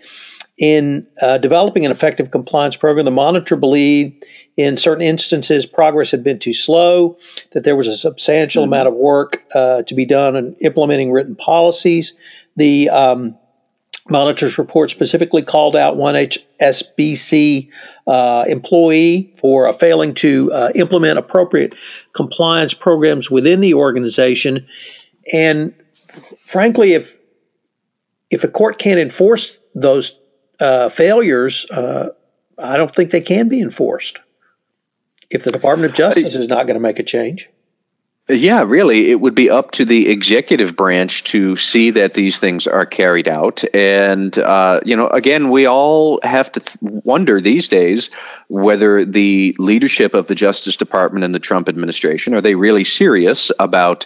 in 0.60 1.07
uh, 1.19 1.39
developing 1.39 1.86
an 1.88 1.91
effective 1.91 2.29
compliance 2.29 2.75
program, 2.75 3.05
the 3.05 3.12
monitor 3.12 3.55
believed 3.55 4.24
in 4.55 4.77
certain 4.77 5.03
instances 5.03 5.65
progress 5.65 6.12
had 6.12 6.24
been 6.24 6.38
too 6.38 6.53
slow, 6.53 7.17
that 7.53 7.63
there 7.63 7.75
was 7.75 7.88
a 7.88 7.98
substantial 7.98 8.63
mm-hmm. 8.63 8.74
amount 8.74 8.88
of 8.88 8.93
work 8.93 9.43
uh, 9.55 9.81
to 9.81 9.95
be 9.95 10.05
done 10.05 10.36
in 10.36 10.53
implementing 10.62 11.12
written 11.12 11.36
policies. 11.36 12.13
The 12.55 12.89
um, 12.91 13.36
Monitor's 14.10 14.57
report 14.57 14.89
specifically 14.89 15.41
called 15.41 15.75
out 15.75 15.95
one 15.95 16.15
HSBC 16.15 17.72
uh, 18.05 18.45
employee 18.48 19.33
for 19.38 19.67
uh, 19.67 19.74
failing 19.74 20.13
to 20.15 20.51
uh, 20.51 20.72
implement 20.75 21.17
appropriate 21.17 21.75
compliance 22.13 22.74
programs 22.74 23.31
within 23.31 23.62
the 23.62 23.75
organization. 23.75 24.67
And 25.31 25.74
frankly, 26.45 26.93
if 26.93 27.17
if 28.29 28.43
a 28.43 28.48
court 28.48 28.77
can't 28.77 29.00
enforce 29.00 29.60
those 29.74 30.19
uh, 30.60 30.89
failures, 30.89 31.65
uh, 31.69 32.10
I 32.57 32.77
don't 32.77 32.93
think 32.93 33.12
they 33.12 33.22
can 33.22 33.48
be 33.48 33.62
enforced. 33.62 34.19
If 35.29 35.43
the 35.43 35.51
Department 35.51 35.91
of 35.91 35.95
Justice 35.95 36.36
is 36.36 36.48
not 36.48 36.67
going 36.67 36.75
to 36.75 36.81
make 36.81 37.00
a 37.00 37.03
change. 37.03 37.50
Yeah, 38.30 38.63
really, 38.63 39.12
it 39.12 39.20
would 39.20 39.36
be 39.36 39.50
up 39.50 39.72
to 39.72 39.84
the 39.84 40.10
executive 40.10 40.77
branch 40.77 41.25
to 41.25 41.58
see 41.58 41.89
that 41.89 42.13
these 42.13 42.39
things 42.39 42.68
are 42.68 42.86
carried 42.86 43.27
out. 43.27 43.65
And, 43.74 44.38
uh, 44.39 44.80
you 44.86 44.96
know, 44.96 45.08
again, 45.10 45.50
we 45.50 45.65
all 45.65 46.22
have 46.24 46.50
to 46.53 46.62
th- 46.62 46.77
wonder 46.82 47.42
these 47.42 47.68
days 47.68 48.10
whether 48.48 49.03
the 49.03 49.53
leadership 49.60 50.13
of 50.13 50.27
the 50.27 50.36
Justice 50.36 50.77
Department 50.77 51.25
and 51.25 51.36
the 51.36 51.39
Trump 51.39 51.68
administration 51.68 52.34
are 52.34 52.39
they 52.39 52.56
really 52.56 52.86
serious 52.86 53.51
about 53.60 54.06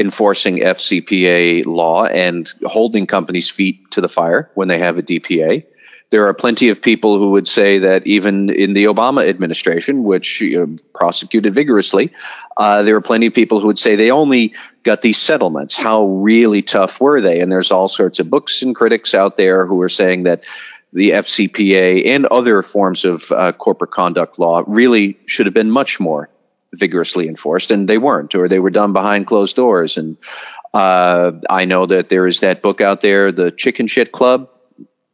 enforcing 0.00 0.60
FCPA 0.60 1.66
law 1.66 2.06
and 2.06 2.50
holding 2.64 3.06
companies' 3.06 3.50
feet 3.50 3.90
to 3.90 4.00
the 4.00 4.08
fire 4.08 4.50
when 4.54 4.68
they 4.68 4.78
have 4.78 4.96
a 4.96 5.02
DPA? 5.02 5.62
There 6.10 6.26
are 6.26 6.32
plenty 6.32 6.70
of 6.70 6.80
people 6.80 7.18
who 7.18 7.30
would 7.32 7.46
say 7.46 7.78
that 7.78 8.06
even 8.06 8.48
in 8.48 8.72
the 8.72 8.84
Obama 8.84 9.28
administration, 9.28 10.04
which 10.04 10.40
you 10.40 10.66
know, 10.66 10.76
prosecuted 10.94 11.54
vigorously, 11.54 12.12
uh, 12.56 12.82
there 12.82 12.96
are 12.96 13.02
plenty 13.02 13.26
of 13.26 13.34
people 13.34 13.60
who 13.60 13.66
would 13.66 13.78
say 13.78 13.94
they 13.94 14.10
only 14.10 14.54
got 14.84 15.02
these 15.02 15.18
settlements. 15.18 15.76
How 15.76 16.06
really 16.06 16.62
tough 16.62 17.00
were 17.00 17.20
they? 17.20 17.40
And 17.40 17.52
there's 17.52 17.70
all 17.70 17.88
sorts 17.88 18.20
of 18.20 18.30
books 18.30 18.62
and 18.62 18.74
critics 18.74 19.12
out 19.12 19.36
there 19.36 19.66
who 19.66 19.82
are 19.82 19.90
saying 19.90 20.22
that 20.22 20.44
the 20.92 21.10
FCPA 21.10 22.06
and 22.06 22.24
other 22.26 22.62
forms 22.62 23.04
of 23.04 23.30
uh, 23.30 23.52
corporate 23.52 23.90
conduct 23.90 24.38
law 24.38 24.64
really 24.66 25.18
should 25.26 25.46
have 25.46 25.54
been 25.54 25.70
much 25.70 26.00
more 26.00 26.30
vigorously 26.72 27.28
enforced, 27.28 27.70
and 27.70 27.88
they 27.88 27.98
weren't, 27.98 28.34
or 28.34 28.48
they 28.48 28.58
were 28.58 28.70
done 28.70 28.92
behind 28.92 29.26
closed 29.26 29.56
doors. 29.56 29.96
And 29.96 30.16
uh, 30.74 31.32
I 31.50 31.64
know 31.64 31.86
that 31.86 32.08
there 32.08 32.26
is 32.26 32.40
that 32.40 32.62
book 32.62 32.80
out 32.80 33.00
there, 33.00 33.32
the 33.32 33.52
Chickenshit 33.52 34.12
Club. 34.12 34.48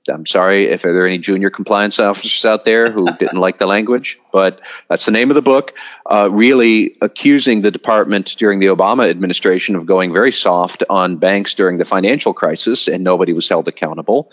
I'm 0.08 0.26
sorry 0.26 0.64
if 0.66 0.82
there 0.82 0.96
are 0.96 1.06
any 1.06 1.18
junior 1.18 1.50
compliance 1.50 1.99
officers 1.99 2.44
out 2.44 2.64
there 2.64 2.90
who 2.90 3.12
didn't 3.18 3.38
like 3.38 3.58
the 3.58 3.66
language, 3.66 4.18
but 4.32 4.61
that's 4.88 5.06
the 5.06 5.12
name 5.12 5.30
of 5.30 5.34
the 5.34 5.42
book. 5.42 5.76
Uh, 6.04 6.28
really 6.30 6.96
accusing 7.00 7.62
the 7.62 7.70
department 7.70 8.37
during 8.37 8.58
the 8.58 8.66
Obama 8.66 9.08
administration 9.08 9.76
of 9.76 9.87
going 9.87 10.12
very 10.12 10.32
soft 10.32 10.82
on 10.90 11.16
banks 11.16 11.54
during 11.54 11.78
the 11.78 11.84
financial 11.84 12.34
crisis, 12.34 12.88
and 12.88 13.02
nobody 13.02 13.32
was 13.32 13.49
held 13.49 13.68
accountable 13.68 14.30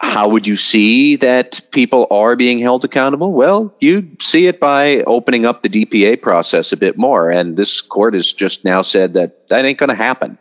how 0.00 0.28
would 0.28 0.46
you 0.46 0.56
see 0.56 1.16
that 1.16 1.60
people 1.72 2.06
are 2.10 2.36
being 2.36 2.58
held 2.58 2.84
accountable? 2.84 3.32
Well, 3.32 3.74
you 3.80 4.16
see 4.20 4.46
it 4.46 4.60
by 4.60 4.98
opening 5.00 5.44
up 5.44 5.62
the 5.62 5.68
DPA 5.68 6.22
process 6.22 6.72
a 6.72 6.76
bit 6.76 6.96
more. 6.96 7.30
And 7.30 7.56
this 7.56 7.80
court 7.80 8.14
has 8.14 8.32
just 8.32 8.64
now 8.64 8.82
said 8.82 9.14
that 9.14 9.48
that 9.48 9.64
ain't 9.64 9.78
going 9.78 9.88
to 9.88 9.96
happen. 9.96 10.38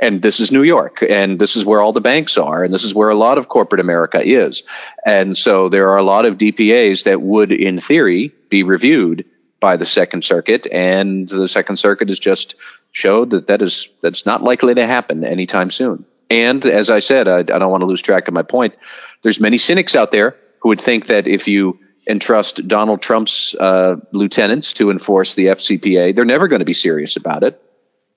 And 0.00 0.22
this 0.22 0.40
is 0.40 0.50
New 0.50 0.64
York, 0.64 1.04
and 1.08 1.38
this 1.38 1.54
is 1.54 1.64
where 1.64 1.80
all 1.80 1.92
the 1.92 2.00
banks 2.00 2.36
are, 2.36 2.64
and 2.64 2.74
this 2.74 2.82
is 2.82 2.94
where 2.94 3.10
a 3.10 3.14
lot 3.14 3.38
of 3.38 3.48
corporate 3.48 3.80
America 3.80 4.20
is. 4.20 4.64
And 5.06 5.38
so 5.38 5.68
there 5.68 5.88
are 5.90 5.98
a 5.98 6.02
lot 6.02 6.24
of 6.24 6.36
DPAs 6.36 7.04
that 7.04 7.22
would, 7.22 7.52
in 7.52 7.78
theory, 7.78 8.32
be 8.48 8.64
reviewed 8.64 9.24
by 9.60 9.76
the 9.76 9.86
Second 9.86 10.24
Circuit, 10.24 10.66
and 10.72 11.28
the 11.28 11.48
Second 11.48 11.76
Circuit 11.76 12.08
has 12.08 12.18
just 12.18 12.56
showed 12.90 13.30
that 13.30 13.46
that 13.46 13.62
is 13.62 13.88
that's 14.02 14.26
not 14.26 14.42
likely 14.42 14.74
to 14.74 14.86
happen 14.86 15.24
anytime 15.24 15.70
soon. 15.70 16.04
And 16.28 16.64
as 16.66 16.90
I 16.90 16.98
said, 16.98 17.28
I, 17.28 17.38
I 17.38 17.42
don't 17.42 17.70
want 17.70 17.82
to 17.82 17.86
lose 17.86 18.02
track 18.02 18.26
of 18.26 18.34
my 18.34 18.42
point. 18.42 18.76
There's 19.22 19.40
many 19.40 19.58
cynics 19.58 19.94
out 19.94 20.10
there 20.10 20.36
who 20.60 20.70
would 20.70 20.80
think 20.80 21.06
that 21.06 21.26
if 21.28 21.46
you 21.46 21.78
entrust 22.08 22.66
Donald 22.66 23.00
Trump's 23.00 23.54
uh, 23.54 23.96
lieutenants 24.12 24.72
to 24.74 24.90
enforce 24.90 25.34
the 25.34 25.46
FCPA, 25.46 26.14
they're 26.14 26.24
never 26.24 26.48
going 26.48 26.60
to 26.60 26.64
be 26.64 26.74
serious 26.74 27.16
about 27.16 27.42
it. 27.42 27.60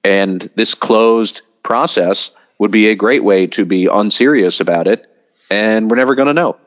And 0.03 0.41
this 0.55 0.73
closed 0.73 1.41
process 1.63 2.31
would 2.59 2.71
be 2.71 2.89
a 2.89 2.95
great 2.95 3.23
way 3.23 3.47
to 3.47 3.65
be 3.65 3.87
unserious 3.87 4.59
about 4.59 4.87
it, 4.87 5.05
and 5.49 5.89
we're 5.89 5.97
never 5.97 6.15
going 6.15 6.27
to 6.27 6.33
know. 6.33 6.57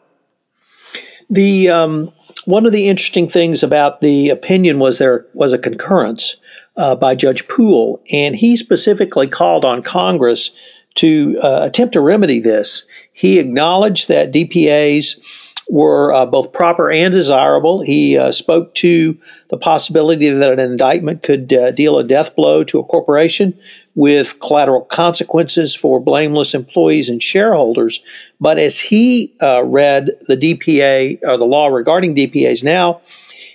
The 1.28 1.68
um, 1.70 2.12
one 2.44 2.66
of 2.66 2.72
the 2.72 2.88
interesting 2.88 3.28
things 3.28 3.62
about 3.62 4.00
the 4.00 4.30
opinion 4.30 4.78
was 4.78 4.98
there 4.98 5.26
was 5.34 5.52
a 5.52 5.58
concurrence 5.58 6.36
uh, 6.76 6.94
by 6.94 7.14
Judge 7.14 7.46
Pooler, 7.46 8.00
and 8.12 8.34
he 8.34 8.56
specifically 8.56 9.28
called 9.28 9.64
on 9.64 9.82
Congress 9.82 10.50
to 10.96 11.38
uh, 11.42 11.60
attempt 11.62 11.92
to 11.92 12.00
remedy 12.00 12.40
this. 12.40 12.86
He 13.12 13.38
acknowledged 13.38 14.08
that 14.08 14.32
DPAs 14.32 15.49
were 15.70 16.12
uh, 16.12 16.26
both 16.26 16.52
proper 16.52 16.90
and 16.90 17.14
desirable. 17.14 17.80
He 17.80 18.18
uh, 18.18 18.32
spoke 18.32 18.74
to 18.76 19.16
the 19.48 19.56
possibility 19.56 20.28
that 20.28 20.52
an 20.52 20.58
indictment 20.58 21.22
could 21.22 21.52
uh, 21.52 21.70
deal 21.70 21.98
a 21.98 22.04
death 22.04 22.34
blow 22.34 22.64
to 22.64 22.80
a 22.80 22.84
corporation 22.84 23.56
with 23.94 24.40
collateral 24.40 24.82
consequences 24.82 25.74
for 25.74 26.00
blameless 26.00 26.54
employees 26.54 27.08
and 27.08 27.22
shareholders. 27.22 28.02
But 28.40 28.58
as 28.58 28.80
he 28.80 29.32
uh, 29.40 29.62
read 29.64 30.10
the 30.26 30.36
DPA 30.36 31.20
or 31.22 31.36
the 31.36 31.46
law 31.46 31.68
regarding 31.68 32.16
DPAs 32.16 32.64
now, 32.64 33.00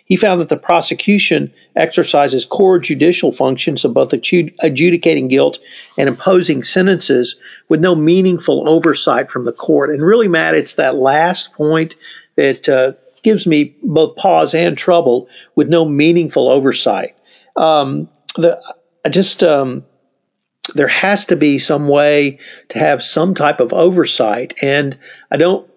he 0.05 0.15
found 0.15 0.39
that 0.39 0.49
the 0.49 0.57
prosecution 0.57 1.51
exercises 1.75 2.45
core 2.45 2.79
judicial 2.79 3.31
functions 3.31 3.83
of 3.83 3.93
both 3.93 4.13
adjudicating 4.13 5.27
guilt 5.27 5.59
and 5.97 6.07
imposing 6.07 6.63
sentences 6.63 7.37
with 7.69 7.79
no 7.79 7.95
meaningful 7.95 8.69
oversight 8.69 9.29
from 9.29 9.45
the 9.45 9.51
court. 9.51 9.89
And 9.89 10.01
really, 10.01 10.27
Matt, 10.27 10.55
it's 10.55 10.75
that 10.75 10.95
last 10.95 11.53
point 11.53 11.95
that 12.35 12.69
uh, 12.69 12.93
gives 13.23 13.47
me 13.47 13.75
both 13.81 14.15
pause 14.15 14.53
and 14.53 14.77
trouble 14.77 15.27
with 15.55 15.69
no 15.69 15.85
meaningful 15.85 16.49
oversight. 16.49 17.15
Um, 17.55 18.07
the, 18.35 18.61
I 19.03 19.09
just 19.09 19.43
um, 19.43 19.83
there 20.75 20.87
has 20.87 21.25
to 21.27 21.35
be 21.35 21.57
some 21.57 21.87
way 21.87 22.39
to 22.69 22.79
have 22.79 23.03
some 23.03 23.33
type 23.33 23.59
of 23.59 23.73
oversight, 23.73 24.53
and 24.61 24.97
I 25.31 25.37
don't 25.37 25.67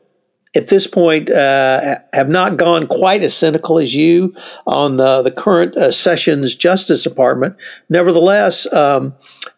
at 0.54 0.68
this 0.68 0.86
point 0.86 1.30
uh, 1.30 1.98
have 2.12 2.28
not 2.28 2.56
gone 2.56 2.86
quite 2.86 3.22
as 3.22 3.36
cynical 3.36 3.78
as 3.78 3.94
you 3.94 4.34
on 4.66 4.96
the, 4.96 5.22
the 5.22 5.30
current 5.30 5.76
uh, 5.76 5.90
Sessions 5.90 6.54
Justice 6.54 7.02
Department. 7.02 7.56
Nevertheless, 7.88 8.70
um, 8.72 9.14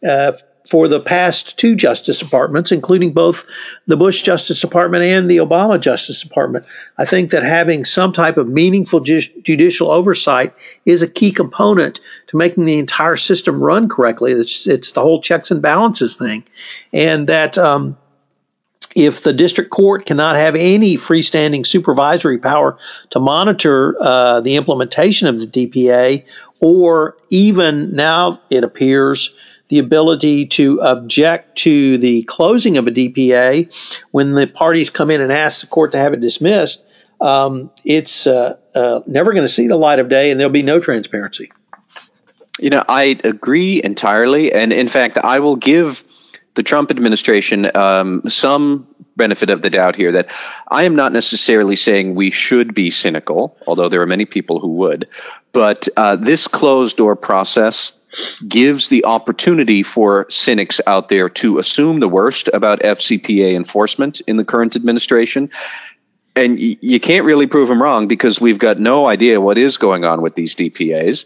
uh, 0.06 0.32
for 0.70 0.86
the 0.86 1.00
past 1.00 1.58
two 1.58 1.74
Justice 1.74 2.20
Departments, 2.20 2.70
including 2.70 3.12
both 3.12 3.44
the 3.88 3.96
Bush 3.96 4.22
Justice 4.22 4.60
Department 4.60 5.02
and 5.02 5.28
the 5.28 5.38
Obama 5.38 5.80
Justice 5.80 6.22
Department, 6.22 6.64
I 6.96 7.04
think 7.04 7.32
that 7.32 7.42
having 7.42 7.84
some 7.84 8.12
type 8.12 8.36
of 8.36 8.46
meaningful 8.46 9.00
ju- 9.00 9.20
judicial 9.42 9.90
oversight 9.90 10.54
is 10.86 11.02
a 11.02 11.08
key 11.08 11.32
component 11.32 11.98
to 12.28 12.36
making 12.36 12.66
the 12.66 12.78
entire 12.78 13.16
system 13.16 13.60
run 13.60 13.88
correctly. 13.88 14.30
It's, 14.30 14.68
it's 14.68 14.92
the 14.92 15.00
whole 15.00 15.20
checks 15.20 15.50
and 15.50 15.60
balances 15.60 16.16
thing. 16.16 16.44
And 16.92 17.26
that. 17.28 17.58
Um, 17.58 17.96
if 18.96 19.22
the 19.22 19.32
district 19.32 19.70
court 19.70 20.06
cannot 20.06 20.36
have 20.36 20.56
any 20.56 20.96
freestanding 20.96 21.64
supervisory 21.66 22.38
power 22.38 22.78
to 23.10 23.20
monitor 23.20 23.96
uh, 24.00 24.40
the 24.40 24.56
implementation 24.56 25.28
of 25.28 25.38
the 25.38 25.46
DPA, 25.46 26.24
or 26.60 27.16
even 27.30 27.94
now 27.94 28.40
it 28.50 28.64
appears 28.64 29.32
the 29.68 29.78
ability 29.78 30.46
to 30.46 30.80
object 30.80 31.56
to 31.58 31.96
the 31.98 32.24
closing 32.24 32.76
of 32.76 32.88
a 32.88 32.90
DPA 32.90 33.72
when 34.10 34.34
the 34.34 34.46
parties 34.46 34.90
come 34.90 35.10
in 35.10 35.20
and 35.20 35.32
ask 35.32 35.60
the 35.60 35.68
court 35.68 35.92
to 35.92 35.98
have 35.98 36.12
it 36.12 36.20
dismissed, 36.20 36.82
um, 37.20 37.70
it's 37.84 38.26
uh, 38.26 38.56
uh, 38.74 39.00
never 39.06 39.32
going 39.32 39.44
to 39.44 39.52
see 39.52 39.68
the 39.68 39.76
light 39.76 40.00
of 40.00 40.08
day 40.08 40.30
and 40.30 40.40
there'll 40.40 40.52
be 40.52 40.62
no 40.62 40.80
transparency. 40.80 41.52
You 42.58 42.70
know, 42.70 42.84
I 42.88 43.18
agree 43.24 43.80
entirely. 43.82 44.52
And 44.52 44.72
in 44.72 44.88
fact, 44.88 45.16
I 45.18 45.38
will 45.38 45.56
give 45.56 46.04
the 46.60 46.64
Trump 46.64 46.90
administration 46.90 47.74
um, 47.74 48.20
some 48.28 48.86
benefit 49.16 49.48
of 49.48 49.62
the 49.62 49.70
doubt 49.70 49.96
here 49.96 50.12
that 50.12 50.30
I 50.70 50.82
am 50.82 50.94
not 50.94 51.10
necessarily 51.10 51.74
saying 51.74 52.14
we 52.14 52.30
should 52.30 52.74
be 52.74 52.90
cynical, 52.90 53.56
although 53.66 53.88
there 53.88 54.02
are 54.02 54.06
many 54.06 54.26
people 54.26 54.60
who 54.60 54.68
would, 54.72 55.08
but 55.52 55.88
uh, 55.96 56.16
this 56.16 56.48
closed 56.48 56.98
door 56.98 57.16
process 57.16 57.92
gives 58.46 58.90
the 58.90 59.06
opportunity 59.06 59.82
for 59.82 60.26
cynics 60.28 60.82
out 60.86 61.08
there 61.08 61.30
to 61.30 61.58
assume 61.58 61.98
the 61.98 62.08
worst 62.08 62.50
about 62.52 62.80
FCPA 62.80 63.56
enforcement 63.56 64.20
in 64.26 64.36
the 64.36 64.44
current 64.44 64.76
administration. 64.76 65.48
And 66.36 66.58
y- 66.58 66.76
you 66.82 67.00
can't 67.00 67.24
really 67.24 67.46
prove 67.46 67.68
them 67.68 67.82
wrong 67.82 68.06
because 68.06 68.38
we've 68.38 68.58
got 68.58 68.78
no 68.78 69.06
idea 69.06 69.40
what 69.40 69.56
is 69.56 69.78
going 69.78 70.04
on 70.04 70.20
with 70.20 70.34
these 70.34 70.54
DPAs. 70.54 71.24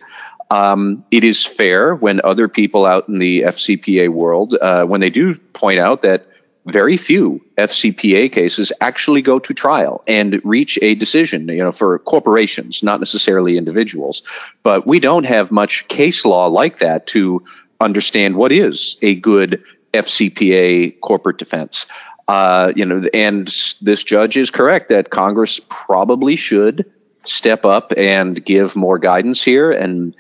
Um, 0.51 1.05
it 1.11 1.25
is 1.25 1.45
fair 1.45 1.95
when 1.95 2.21
other 2.23 2.49
people 2.49 2.87
out 2.87 3.09
in 3.09 3.19
the 3.19 3.43
FCPA 3.43 4.09
world, 4.11 4.57
uh, 4.61 4.85
when 4.85 5.01
they 5.01 5.11
do 5.11 5.35
point 5.35 5.81
out 5.81 6.03
that 6.03 6.27
very 6.67 6.97
few 6.97 7.45
FCPA 7.59 8.33
cases 8.33 8.73
actually 8.81 9.21
go 9.21 9.39
to 9.39 9.53
trial 9.53 10.03
and 10.07 10.41
reach 10.45 10.79
a 10.81 10.95
decision, 10.95 11.49
you 11.49 11.59
know, 11.59 11.73
for 11.73 11.99
corporations, 11.99 12.83
not 12.83 13.01
necessarily 13.01 13.59
individuals. 13.59 14.23
But 14.63 14.87
we 14.87 14.99
don't 14.99 15.25
have 15.25 15.51
much 15.51 15.87
case 15.89 16.25
law 16.25 16.47
like 16.47 16.79
that 16.79 17.07
to 17.09 17.45
understand 17.81 18.37
what 18.37 18.51
is 18.51 18.97
a 19.03 19.15
good 19.15 19.63
FCPA 19.93 21.01
corporate 21.01 21.39
defense. 21.39 21.87
Uh, 22.27 22.73
you 22.75 22.87
know, 22.87 23.03
and 23.13 23.47
this 23.83 24.03
judge 24.03 24.37
is 24.37 24.51
correct 24.51 24.89
that 24.89 25.11
Congress 25.11 25.61
probably 25.69 26.37
should 26.37 26.91
step 27.25 27.65
up 27.65 27.93
and 27.97 28.45
give 28.45 28.77
more 28.77 28.99
guidance 28.99 29.43
here. 29.43 29.73
And 29.73 30.17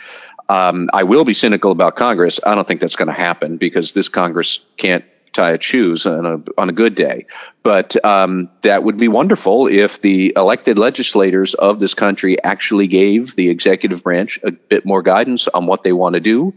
um, 0.49 0.89
I 0.93 1.05
will 1.05 1.25
be 1.25 1.35
cynical 1.35 1.73
about 1.73 1.97
Congress. 1.97 2.41
I 2.45 2.55
don't 2.55 2.67
think 2.67 2.81
that's 2.81 2.97
going 2.97 3.09
to 3.09 3.15
happen 3.15 3.57
because 3.57 3.93
this 3.93 4.09
Congress 4.09 4.65
can't 4.77 5.05
tie 5.35 5.53
its 5.53 5.65
shoes 5.65 6.07
on 6.07 6.25
a 6.25 6.61
on 6.61 6.69
a 6.69 6.73
good 6.73 6.95
day. 6.95 7.27
But 7.63 8.03
um, 8.05 8.49
that 8.63 8.85
would 8.85 8.97
be 8.97 9.09
wonderful 9.09 9.67
if 9.67 10.01
the 10.01 10.33
elected 10.37 10.79
legislators 10.79 11.55
of 11.55 11.81
this 11.81 11.93
country 11.93 12.43
actually 12.43 12.87
gave 12.87 13.37
the 13.37 13.51
executive 13.51 14.03
branch 14.03 14.39
a 14.45 14.53
bit 14.53 14.87
more 14.87 15.03
guidance 15.03 15.49
on 15.49 15.67
what 15.67 15.83
they 15.83 15.93
want 15.93 16.15
to 16.15 16.21
do. 16.21 16.55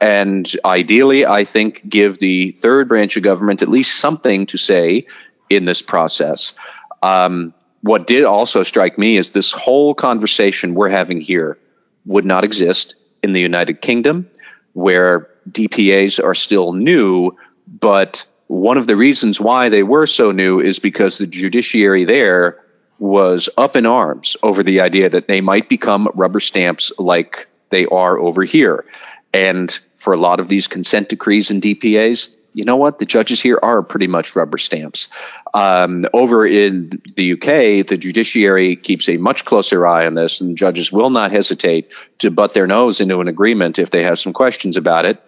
And 0.00 0.50
ideally, 0.64 1.26
I 1.26 1.44
think 1.44 1.88
give 1.88 2.18
the 2.18 2.52
third 2.52 2.88
branch 2.88 3.16
of 3.16 3.22
government 3.22 3.62
at 3.62 3.68
least 3.68 4.00
something 4.00 4.46
to 4.46 4.58
say 4.58 5.06
in 5.50 5.64
this 5.64 5.82
process. 5.82 6.54
Um, 7.02 7.54
what 7.82 8.06
did 8.06 8.24
also 8.24 8.62
strike 8.62 8.96
me 8.96 9.16
is 9.16 9.30
this 9.30 9.52
whole 9.52 9.94
conversation 9.94 10.74
we're 10.74 10.88
having 10.88 11.20
here 11.20 11.58
would 12.06 12.24
not 12.24 12.44
exist 12.44 12.94
in 13.22 13.32
the 13.32 13.40
United 13.40 13.80
Kingdom, 13.80 14.28
where 14.72 15.28
DPAs 15.50 16.22
are 16.22 16.34
still 16.34 16.72
new, 16.72 17.36
but 17.66 18.24
one 18.46 18.78
of 18.78 18.86
the 18.86 18.96
reasons 18.96 19.40
why 19.40 19.68
they 19.68 19.82
were 19.82 20.06
so 20.06 20.30
new 20.30 20.60
is 20.60 20.78
because 20.78 21.18
the 21.18 21.26
judiciary 21.26 22.04
there 22.04 22.60
was 22.98 23.48
up 23.56 23.74
in 23.74 23.86
arms 23.86 24.36
over 24.42 24.62
the 24.62 24.80
idea 24.80 25.08
that 25.08 25.26
they 25.26 25.40
might 25.40 25.68
become 25.68 26.08
rubber 26.14 26.40
stamps 26.40 26.92
like 26.98 27.48
they 27.70 27.86
are 27.86 28.18
over 28.18 28.44
here. 28.44 28.84
And 29.34 29.70
for 29.94 30.12
a 30.12 30.18
lot 30.18 30.38
of 30.38 30.48
these 30.48 30.68
consent 30.68 31.08
decrees 31.08 31.50
and 31.50 31.62
DPAs, 31.62 32.34
you 32.54 32.64
know 32.64 32.76
what? 32.76 32.98
The 32.98 33.06
judges 33.06 33.40
here 33.40 33.58
are 33.62 33.82
pretty 33.82 34.06
much 34.06 34.36
rubber 34.36 34.58
stamps. 34.58 35.08
Um, 35.54 36.06
over 36.12 36.46
in 36.46 37.02
the 37.16 37.32
UK, 37.32 37.86
the 37.86 37.96
judiciary 37.96 38.76
keeps 38.76 39.08
a 39.08 39.16
much 39.16 39.44
closer 39.44 39.86
eye 39.86 40.06
on 40.06 40.14
this, 40.14 40.40
and 40.40 40.56
judges 40.56 40.92
will 40.92 41.10
not 41.10 41.30
hesitate 41.30 41.90
to 42.18 42.30
butt 42.30 42.54
their 42.54 42.66
nose 42.66 43.00
into 43.00 43.20
an 43.20 43.28
agreement 43.28 43.78
if 43.78 43.90
they 43.90 44.02
have 44.02 44.18
some 44.18 44.32
questions 44.32 44.76
about 44.76 45.04
it. 45.04 45.22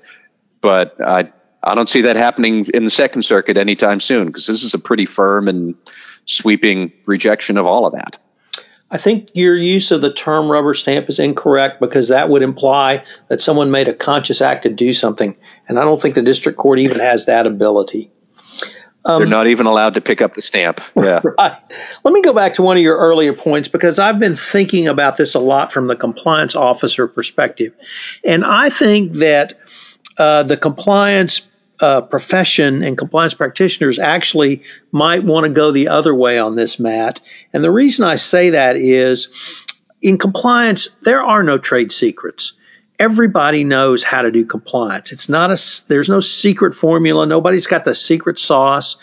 But 0.60 0.96
I, 1.00 1.32
I 1.62 1.74
don't 1.74 1.88
see 1.88 2.02
that 2.02 2.16
happening 2.16 2.66
in 2.74 2.84
the 2.84 2.90
Second 2.90 3.22
Circuit 3.22 3.56
anytime 3.56 4.00
soon 4.00 4.26
because 4.26 4.46
this 4.46 4.62
is 4.62 4.74
a 4.74 4.78
pretty 4.78 5.06
firm 5.06 5.48
and 5.48 5.74
sweeping 6.26 6.92
rejection 7.06 7.58
of 7.58 7.66
all 7.66 7.86
of 7.86 7.94
that. 7.94 8.18
I 8.94 8.96
think 8.96 9.28
your 9.34 9.56
use 9.56 9.90
of 9.90 10.02
the 10.02 10.12
term 10.12 10.48
rubber 10.48 10.72
stamp 10.72 11.08
is 11.08 11.18
incorrect 11.18 11.80
because 11.80 12.06
that 12.08 12.28
would 12.28 12.42
imply 12.42 13.02
that 13.26 13.42
someone 13.42 13.72
made 13.72 13.88
a 13.88 13.92
conscious 13.92 14.40
act 14.40 14.62
to 14.62 14.70
do 14.70 14.94
something. 14.94 15.36
And 15.66 15.80
I 15.80 15.82
don't 15.82 16.00
think 16.00 16.14
the 16.14 16.22
district 16.22 16.58
court 16.58 16.78
even 16.78 17.00
has 17.00 17.26
that 17.26 17.44
ability. 17.44 18.08
Um, 19.04 19.18
They're 19.18 19.28
not 19.28 19.48
even 19.48 19.66
allowed 19.66 19.94
to 19.94 20.00
pick 20.00 20.22
up 20.22 20.34
the 20.34 20.42
stamp. 20.42 20.80
Yeah. 20.96 21.20
Right. 21.38 21.60
Let 22.04 22.14
me 22.14 22.22
go 22.22 22.32
back 22.32 22.54
to 22.54 22.62
one 22.62 22.76
of 22.76 22.84
your 22.84 22.96
earlier 22.96 23.32
points 23.32 23.66
because 23.66 23.98
I've 23.98 24.20
been 24.20 24.36
thinking 24.36 24.86
about 24.86 25.16
this 25.16 25.34
a 25.34 25.40
lot 25.40 25.72
from 25.72 25.88
the 25.88 25.96
compliance 25.96 26.54
officer 26.54 27.08
perspective. 27.08 27.74
And 28.24 28.44
I 28.44 28.70
think 28.70 29.14
that 29.14 29.54
uh, 30.18 30.44
the 30.44 30.56
compliance 30.56 31.42
uh, 31.80 32.02
profession 32.02 32.82
and 32.82 32.96
compliance 32.96 33.34
practitioners 33.34 33.98
actually 33.98 34.62
might 34.92 35.24
want 35.24 35.44
to 35.44 35.50
go 35.50 35.70
the 35.70 35.88
other 35.88 36.14
way 36.14 36.38
on 36.38 36.54
this, 36.56 36.78
Matt. 36.78 37.20
And 37.52 37.64
the 37.64 37.70
reason 37.70 38.04
I 38.04 38.16
say 38.16 38.50
that 38.50 38.76
is 38.76 39.28
in 40.02 40.18
compliance, 40.18 40.88
there 41.02 41.22
are 41.22 41.42
no 41.42 41.58
trade 41.58 41.90
secrets. 41.90 42.52
Everybody 43.00 43.64
knows 43.64 44.04
how 44.04 44.22
to 44.22 44.30
do 44.30 44.44
compliance. 44.46 45.10
It's 45.10 45.28
not 45.28 45.50
a, 45.50 45.60
there's 45.88 46.08
no 46.08 46.20
secret 46.20 46.74
formula. 46.76 47.26
Nobody's 47.26 47.66
got 47.66 47.84
the 47.84 47.94
secret 47.94 48.38
sauce. 48.38 48.96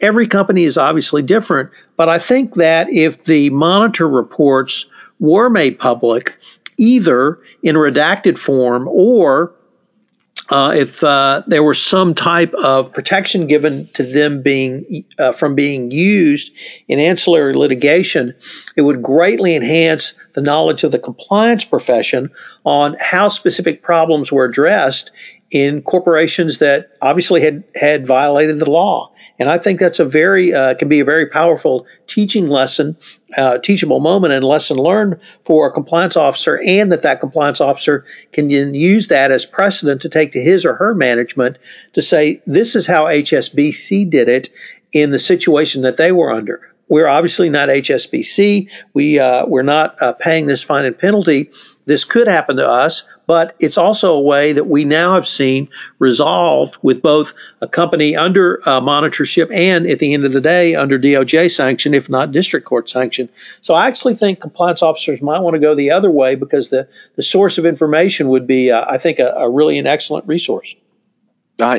Every 0.00 0.26
company 0.26 0.64
is 0.64 0.76
obviously 0.76 1.22
different. 1.22 1.70
But 1.96 2.10
I 2.10 2.18
think 2.18 2.54
that 2.54 2.90
if 2.90 3.24
the 3.24 3.48
monitor 3.50 4.06
reports 4.06 4.84
were 5.18 5.48
made 5.48 5.78
public, 5.78 6.38
either 6.76 7.38
in 7.62 7.74
redacted 7.76 8.38
form 8.38 8.86
or 8.88 9.54
uh, 10.50 10.72
if 10.74 11.04
uh, 11.04 11.42
there 11.46 11.62
were 11.62 11.74
some 11.74 12.14
type 12.14 12.52
of 12.54 12.92
protection 12.92 13.46
given 13.46 13.86
to 13.88 14.02
them 14.02 14.42
being 14.42 15.04
uh, 15.18 15.32
from 15.32 15.54
being 15.54 15.90
used 15.90 16.52
in 16.88 16.98
ancillary 16.98 17.54
litigation, 17.54 18.34
it 18.76 18.82
would 18.82 19.02
greatly 19.02 19.54
enhance 19.54 20.14
the 20.34 20.40
knowledge 20.40 20.84
of 20.84 20.92
the 20.92 20.98
compliance 20.98 21.64
profession 21.64 22.30
on 22.64 22.96
how 22.98 23.28
specific 23.28 23.82
problems 23.82 24.32
were 24.32 24.44
addressed 24.44 25.10
in 25.50 25.82
corporations 25.82 26.58
that 26.58 26.90
obviously 27.02 27.40
had 27.40 27.64
had 27.74 28.06
violated 28.06 28.58
the 28.58 28.70
law. 28.70 29.12
And 29.38 29.48
I 29.48 29.58
think 29.58 29.78
that's 29.78 30.00
a 30.00 30.04
very 30.04 30.52
uh, 30.52 30.74
can 30.74 30.88
be 30.88 31.00
a 31.00 31.04
very 31.04 31.26
powerful 31.26 31.86
teaching 32.06 32.48
lesson, 32.48 32.96
uh, 33.36 33.58
teachable 33.58 34.00
moment, 34.00 34.32
and 34.32 34.44
lesson 34.44 34.76
learned 34.76 35.18
for 35.44 35.68
a 35.68 35.72
compliance 35.72 36.16
officer, 36.16 36.60
and 36.66 36.90
that 36.90 37.02
that 37.02 37.20
compliance 37.20 37.60
officer 37.60 38.04
can 38.32 38.50
use 38.50 39.08
that 39.08 39.30
as 39.30 39.46
precedent 39.46 40.02
to 40.02 40.08
take 40.08 40.32
to 40.32 40.40
his 40.40 40.64
or 40.64 40.74
her 40.74 40.94
management 40.94 41.58
to 41.92 42.02
say 42.02 42.42
this 42.46 42.74
is 42.74 42.86
how 42.86 43.04
HSBC 43.04 44.10
did 44.10 44.28
it 44.28 44.48
in 44.92 45.10
the 45.10 45.18
situation 45.18 45.82
that 45.82 45.96
they 45.96 46.12
were 46.12 46.32
under. 46.32 46.60
We're 46.88 47.08
obviously 47.08 47.50
not 47.50 47.68
HSBC. 47.68 48.70
We 48.94 49.18
uh, 49.18 49.46
we're 49.46 49.62
not 49.62 50.00
uh, 50.00 50.14
paying 50.14 50.46
this 50.46 50.62
fine 50.62 50.84
and 50.84 50.98
penalty. 50.98 51.50
This 51.84 52.04
could 52.04 52.26
happen 52.28 52.56
to 52.56 52.68
us, 52.68 53.06
but 53.28 53.54
it's 53.60 53.76
also 53.76 54.14
a 54.14 54.20
way 54.20 54.54
that 54.54 54.68
we 54.68 54.86
now 54.86 55.12
have 55.12 55.28
seen 55.28 55.68
resolved 55.98 56.78
with 56.80 57.02
both 57.02 57.34
a 57.60 57.68
company 57.68 58.16
under 58.16 58.66
uh, 58.66 58.80
monitorship 58.80 59.54
and 59.54 59.86
at 59.86 59.98
the 59.98 60.14
end 60.14 60.24
of 60.24 60.32
the 60.32 60.40
day 60.40 60.74
under 60.74 60.98
DOJ 60.98 61.54
sanction, 61.54 61.92
if 61.92 62.08
not 62.08 62.32
district 62.32 62.64
court 62.64 62.88
sanction. 62.88 63.28
So 63.60 63.74
I 63.74 63.86
actually 63.86 64.14
think 64.14 64.40
compliance 64.40 64.82
officers 64.82 65.20
might 65.20 65.40
want 65.40 65.52
to 65.54 65.60
go 65.60 65.74
the 65.74 65.90
other 65.90 66.10
way 66.10 66.36
because 66.36 66.70
the, 66.70 66.88
the 67.16 67.22
source 67.22 67.58
of 67.58 67.66
information 67.66 68.30
would 68.30 68.46
be, 68.46 68.70
uh, 68.70 68.86
I 68.88 68.96
think, 68.96 69.18
a, 69.18 69.28
a, 69.36 69.50
really 69.50 69.78
an 69.78 69.86
excellent 69.86 70.26
resource. 70.26 70.74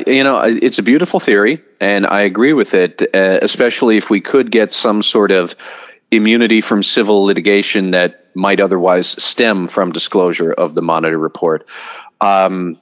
You 0.06 0.22
know, 0.22 0.40
it's 0.42 0.78
a 0.78 0.84
beautiful 0.84 1.18
theory, 1.18 1.60
and 1.80 2.06
I 2.06 2.20
agree 2.20 2.52
with 2.52 2.74
it, 2.74 3.02
uh, 3.12 3.40
especially 3.42 3.96
if 3.96 4.08
we 4.08 4.20
could 4.20 4.52
get 4.52 4.72
some 4.72 5.02
sort 5.02 5.32
of 5.32 5.56
immunity 6.12 6.60
from 6.60 6.82
civil 6.82 7.24
litigation 7.24 7.90
that 7.92 8.19
might 8.34 8.60
otherwise 8.60 9.22
stem 9.22 9.66
from 9.66 9.92
disclosure 9.92 10.52
of 10.52 10.74
the 10.74 10.82
monitor 10.82 11.18
report. 11.18 11.68
Um, 12.20 12.78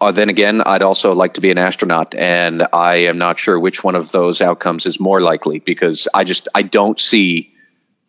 uh, 0.00 0.12
then 0.12 0.28
again, 0.28 0.60
I'd 0.60 0.82
also 0.82 1.14
like 1.14 1.34
to 1.34 1.40
be 1.40 1.50
an 1.50 1.58
astronaut, 1.58 2.14
and 2.14 2.66
I 2.72 2.96
am 2.96 3.18
not 3.18 3.38
sure 3.38 3.58
which 3.58 3.82
one 3.82 3.94
of 3.94 4.12
those 4.12 4.40
outcomes 4.40 4.84
is 4.84 5.00
more 5.00 5.20
likely 5.20 5.58
because 5.60 6.06
I 6.12 6.24
just 6.24 6.48
I 6.54 6.62
don't 6.62 7.00
see 7.00 7.54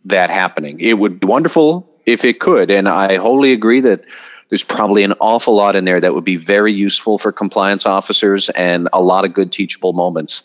that 0.05 0.29
happening. 0.29 0.79
It 0.79 0.97
would 0.97 1.19
be 1.19 1.27
wonderful 1.27 1.89
if 2.05 2.25
it 2.25 2.39
could, 2.39 2.71
and 2.71 2.89
I 2.89 3.15
wholly 3.17 3.53
agree 3.53 3.81
that 3.81 4.05
there's 4.49 4.63
probably 4.63 5.03
an 5.03 5.13
awful 5.19 5.55
lot 5.55 5.75
in 5.75 5.85
there 5.85 5.99
that 5.99 6.13
would 6.13 6.23
be 6.23 6.37
very 6.37 6.73
useful 6.73 7.17
for 7.17 7.31
compliance 7.31 7.85
officers 7.85 8.49
and 8.49 8.87
a 8.93 9.01
lot 9.01 9.25
of 9.25 9.33
good 9.33 9.51
teachable 9.51 9.93
moments 9.93 10.43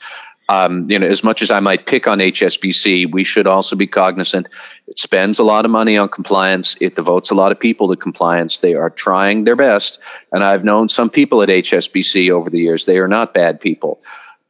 um, 0.48 0.90
you 0.90 0.98
know, 0.98 1.06
as 1.06 1.24
much 1.24 1.42
as 1.42 1.50
I 1.50 1.60
might 1.60 1.86
pick 1.86 2.06
on 2.06 2.18
HSBC, 2.18 3.10
we 3.10 3.24
should 3.24 3.46
also 3.46 3.76
be 3.76 3.86
cognizant 3.86 4.48
it 4.92 4.98
spends 4.98 5.38
a 5.38 5.42
lot 5.42 5.64
of 5.64 5.70
money 5.70 5.96
on 5.96 6.10
compliance. 6.10 6.76
It 6.78 6.96
devotes 6.96 7.30
a 7.30 7.34
lot 7.34 7.50
of 7.50 7.58
people 7.58 7.88
to 7.88 7.96
compliance. 7.96 8.58
They 8.58 8.74
are 8.74 8.90
trying 8.90 9.44
their 9.44 9.56
best. 9.56 9.98
And 10.30 10.44
I've 10.44 10.64
known 10.64 10.90
some 10.90 11.08
people 11.08 11.40
at 11.40 11.48
HSBC 11.48 12.28
over 12.28 12.50
the 12.50 12.58
years. 12.58 12.84
They 12.84 12.98
are 12.98 13.08
not 13.08 13.32
bad 13.32 13.58
people, 13.58 14.02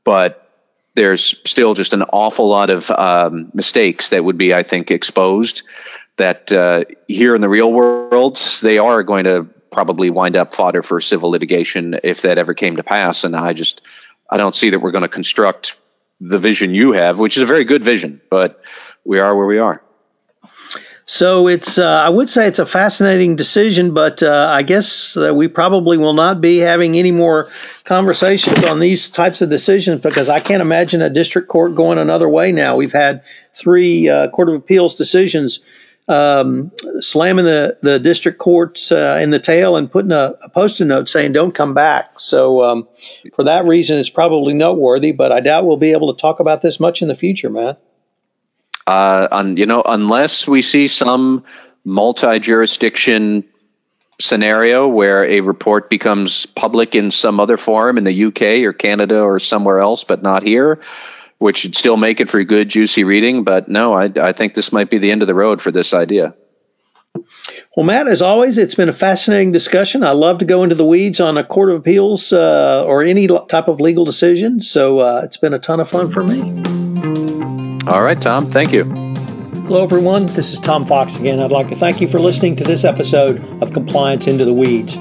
but 0.03 0.51
there's 0.97 1.39
still 1.49 1.75
just 1.75 1.93
an 1.93 2.03
awful 2.03 2.49
lot 2.49 2.71
of 2.71 2.91
um, 2.91 3.53
mistakes 3.55 4.09
that 4.09 4.25
would 4.25 4.37
be, 4.37 4.53
I 4.53 4.65
think, 4.65 4.91
exposed 4.91 5.63
that 6.17 6.51
uh, 6.51 6.87
here 7.07 7.37
in 7.37 7.41
the 7.41 7.49
real 7.49 7.73
world, 7.73 8.37
they 8.63 8.79
are 8.79 9.05
going 9.05 9.25
to 9.27 9.45
probably 9.71 10.11
wind 10.11 10.37
up 10.37 10.53
fodder 10.53 10.83
for 10.83 11.01
civil 11.01 11.31
litigation 11.31 12.01
if 12.03 12.23
that 12.23 12.37
ever 12.37 12.53
came 12.53 12.79
to 12.79 12.83
pass. 12.83 13.23
And 13.23 13.37
I 13.37 13.53
just, 13.53 13.87
I 14.29 14.39
don't 14.39 14.57
see 14.57 14.71
that 14.71 14.81
we're 14.81 14.91
going 14.91 15.03
to 15.03 15.09
construct 15.09 15.77
the 16.23 16.39
vision 16.39 16.75
you 16.75 16.93
have, 16.93 17.19
which 17.19 17.37
is 17.37 17.43
a 17.43 17.47
very 17.47 17.65
good 17.65 17.83
vision, 17.83 18.21
but 18.31 18.63
we 19.05 19.19
are 19.19 19.35
where 19.37 19.47
we 19.47 19.59
are. 19.59 19.83
So 21.05 21.49
it's, 21.49 21.79
uh, 21.79 21.85
I 21.85 22.09
would 22.09 22.31
say 22.31 22.47
it's 22.47 22.61
a 22.61 22.67
fascinating 22.67 23.35
decision, 23.35 23.93
but 23.93 24.23
uh, 24.23 24.47
I 24.49 24.63
guess 24.63 25.17
uh, 25.17 25.35
we 25.35 25.49
probably 25.49 25.99
will 25.99 26.15
not 26.15 26.41
be 26.41 26.59
having 26.59 26.97
any 26.97 27.11
more 27.11 27.51
conversations 27.85 28.65
on 28.65 28.79
these 28.79 29.11
types 29.11 29.43
of 29.43 29.51
decisions 29.51 30.01
because 30.01 30.29
I 30.29 30.39
can't 30.39 30.63
imagine 30.63 31.03
a 31.03 31.11
district 31.11 31.49
court 31.49 31.75
going 31.75 31.99
another 31.99 32.29
way 32.29 32.53
now. 32.53 32.77
We've 32.77 32.93
had 32.93 33.25
three 33.57 34.09
uh, 34.09 34.29
Court 34.29 34.49
of 34.49 34.55
Appeals 34.55 34.95
decisions 34.95 35.61
um, 36.09 36.71
slamming 37.01 37.45
the, 37.45 37.79
the 37.83 37.99
district 37.99 38.39
courts 38.39 38.91
uh, 38.91 39.19
in 39.23 39.31
the 39.31 39.39
tail 39.39 39.77
and 39.77 39.91
putting 39.91 40.13
a, 40.13 40.35
a 40.43 40.49
post-it 40.49 40.87
note 40.87 41.09
saying 41.09 41.33
don't 41.33 41.55
come 41.55 41.75
back. 41.75 42.19
So 42.19 42.65
um, 42.65 42.89
for 43.35 43.45
that 43.45 43.65
reason, 43.65 43.99
it's 43.99 44.11
probably 44.11 44.55
noteworthy, 44.55 45.13
but 45.13 45.33
I 45.33 45.41
doubt 45.41 45.67
we'll 45.67 45.77
be 45.77 45.93
able 45.93 46.15
to 46.15 46.21
talk 46.21 46.41
about 46.41 46.63
this 46.63 46.81
much 46.81 47.03
in 47.03 47.09
the 47.09 47.15
future, 47.15 47.51
man. 47.51 47.77
Uh, 48.87 49.53
you 49.57 49.67
know, 49.67 49.83
unless 49.87 50.49
we 50.49 50.61
see 50.61 50.89
some 50.89 51.45
multi-jurisdiction 51.85 53.45
scenario 54.21 54.87
where 54.89 55.25
a 55.25 55.41
report 55.41 55.89
becomes 55.89 56.47
public 56.47 56.95
in 56.95 57.11
some 57.11 57.41
other 57.41 57.57
form 57.57 57.99
in 57.99 58.05
the 58.05 58.25
UK 58.25 58.65
or 58.65 58.73
Canada 58.73 59.21
or 59.21 59.39
somewhere 59.39 59.81
else, 59.81 60.05
but 60.05 60.23
not 60.23 60.43
here, 60.43 60.81
which 61.43 61.59
should 61.59 61.75
still 61.75 61.97
make 61.97 62.21
it 62.21 62.31
for 62.31 62.43
good, 62.45 62.69
juicy 62.69 63.05
reading. 63.05 63.45
But 63.45 63.69
no, 63.69 63.95
I, 63.95 64.11
I 64.17 64.33
think 64.33 64.55
this 64.55 64.73
might 64.73 64.89
be 64.89 64.99
the 64.99 65.11
end 65.11 65.23
of 65.23 65.29
the 65.29 65.35
road 65.35 65.61
for 65.61 65.71
this 65.71 65.93
idea. 65.93 66.35
Well, 67.77 67.85
Matt, 67.85 68.07
as 68.07 68.23
always, 68.23 68.59
it's 68.59 68.75
been 68.75 68.89
a 68.89 68.93
fascinating 68.95 69.53
discussion. 69.53 70.03
I 70.03 70.13
love 70.13 70.39
to 70.39 70.45
go 70.45 70.63
into 70.63 70.75
the 70.75 70.85
weeds 70.85 71.21
on 71.21 71.37
a 71.37 71.45
court 71.45 71.71
of 71.71 71.77
appeals 71.77 72.33
uh, 72.33 72.85
or 72.87 73.03
any 73.03 73.27
type 73.27 73.69
of 73.69 73.81
legal 73.81 74.05
decision. 74.05 74.63
So 74.63 75.01
uh, 75.01 75.23
it's 75.25 75.37
been 75.37 75.53
a 75.53 75.59
ton 75.59 75.81
of 75.81 75.89
fun 75.91 76.11
for 76.11 76.23
me. 76.23 76.41
All 77.87 78.03
right, 78.03 78.21
Tom. 78.21 78.47
Thank 78.47 78.73
you. 78.73 78.85
Hello, 79.65 79.83
everyone. 79.83 80.27
This 80.27 80.53
is 80.53 80.59
Tom 80.59 80.87
Fox 80.87 81.17
again. 81.17 81.41
I'd 81.41 81.51
like 81.51 81.69
to 81.69 81.77
thank 81.77 82.01
you 82.01 82.09
for 82.09 82.21
listening 82.21 82.57
to 82.57 82.65
this 82.65 82.85
episode 82.85 83.43
of 83.63 83.73
Compliance 83.73 84.27
Into 84.27 84.45
the 84.45 84.53
Weeds. 84.53 84.97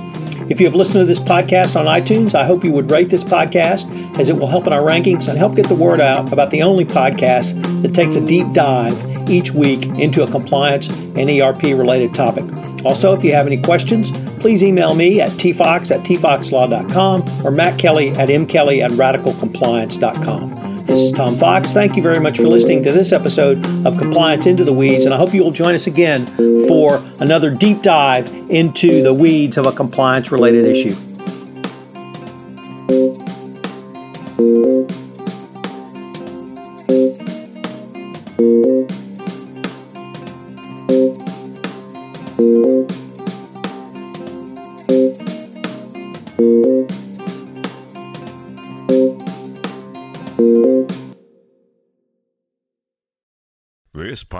If 0.51 0.59
you 0.59 0.67
have 0.67 0.75
listened 0.75 0.99
to 0.99 1.05
this 1.05 1.17
podcast 1.17 1.77
on 1.79 1.85
iTunes, 1.85 2.35
I 2.35 2.43
hope 2.43 2.65
you 2.65 2.73
would 2.73 2.91
rate 2.91 3.07
this 3.07 3.23
podcast 3.23 4.19
as 4.19 4.27
it 4.27 4.33
will 4.33 4.47
help 4.47 4.67
in 4.67 4.73
our 4.73 4.81
rankings 4.81 5.29
and 5.29 5.37
help 5.37 5.55
get 5.55 5.69
the 5.69 5.75
word 5.75 6.01
out 6.01 6.33
about 6.33 6.51
the 6.51 6.61
only 6.61 6.83
podcast 6.83 7.81
that 7.81 7.95
takes 7.95 8.17
a 8.17 8.25
deep 8.25 8.51
dive 8.51 8.91
each 9.29 9.53
week 9.53 9.85
into 9.97 10.23
a 10.23 10.27
compliance 10.29 11.15
and 11.15 11.29
ERP 11.29 11.63
related 11.67 12.13
topic. 12.13 12.43
Also, 12.83 13.13
if 13.13 13.23
you 13.23 13.31
have 13.31 13.47
any 13.47 13.61
questions, 13.61 14.11
please 14.41 14.61
email 14.61 14.93
me 14.93 15.21
at 15.21 15.29
tfox 15.29 15.89
at 15.89 16.01
tfoxlaw.com 16.01 17.45
or 17.45 17.51
Matt 17.51 17.79
Kelly 17.79 18.09
at 18.09 18.27
mkelly 18.27 18.83
at 18.83 18.91
radicalcompliance.com. 18.91 20.70
This 20.91 21.03
is 21.03 21.11
Tom 21.13 21.35
Fox. 21.35 21.71
Thank 21.71 21.95
you 21.95 22.03
very 22.03 22.19
much 22.19 22.35
for 22.35 22.49
listening 22.49 22.83
to 22.83 22.91
this 22.91 23.13
episode 23.13 23.65
of 23.87 23.97
Compliance 23.97 24.45
Into 24.45 24.65
the 24.65 24.73
Weeds, 24.73 25.05
and 25.05 25.13
I 25.13 25.17
hope 25.17 25.33
you 25.33 25.41
will 25.41 25.51
join 25.51 25.73
us 25.73 25.87
again 25.87 26.25
for 26.67 27.01
another 27.21 27.49
deep 27.49 27.81
dive 27.81 28.27
into 28.49 29.01
the 29.01 29.13
weeds 29.13 29.57
of 29.57 29.67
a 29.67 29.71
compliance 29.71 30.33
related 30.33 30.67
issue. 30.67 30.93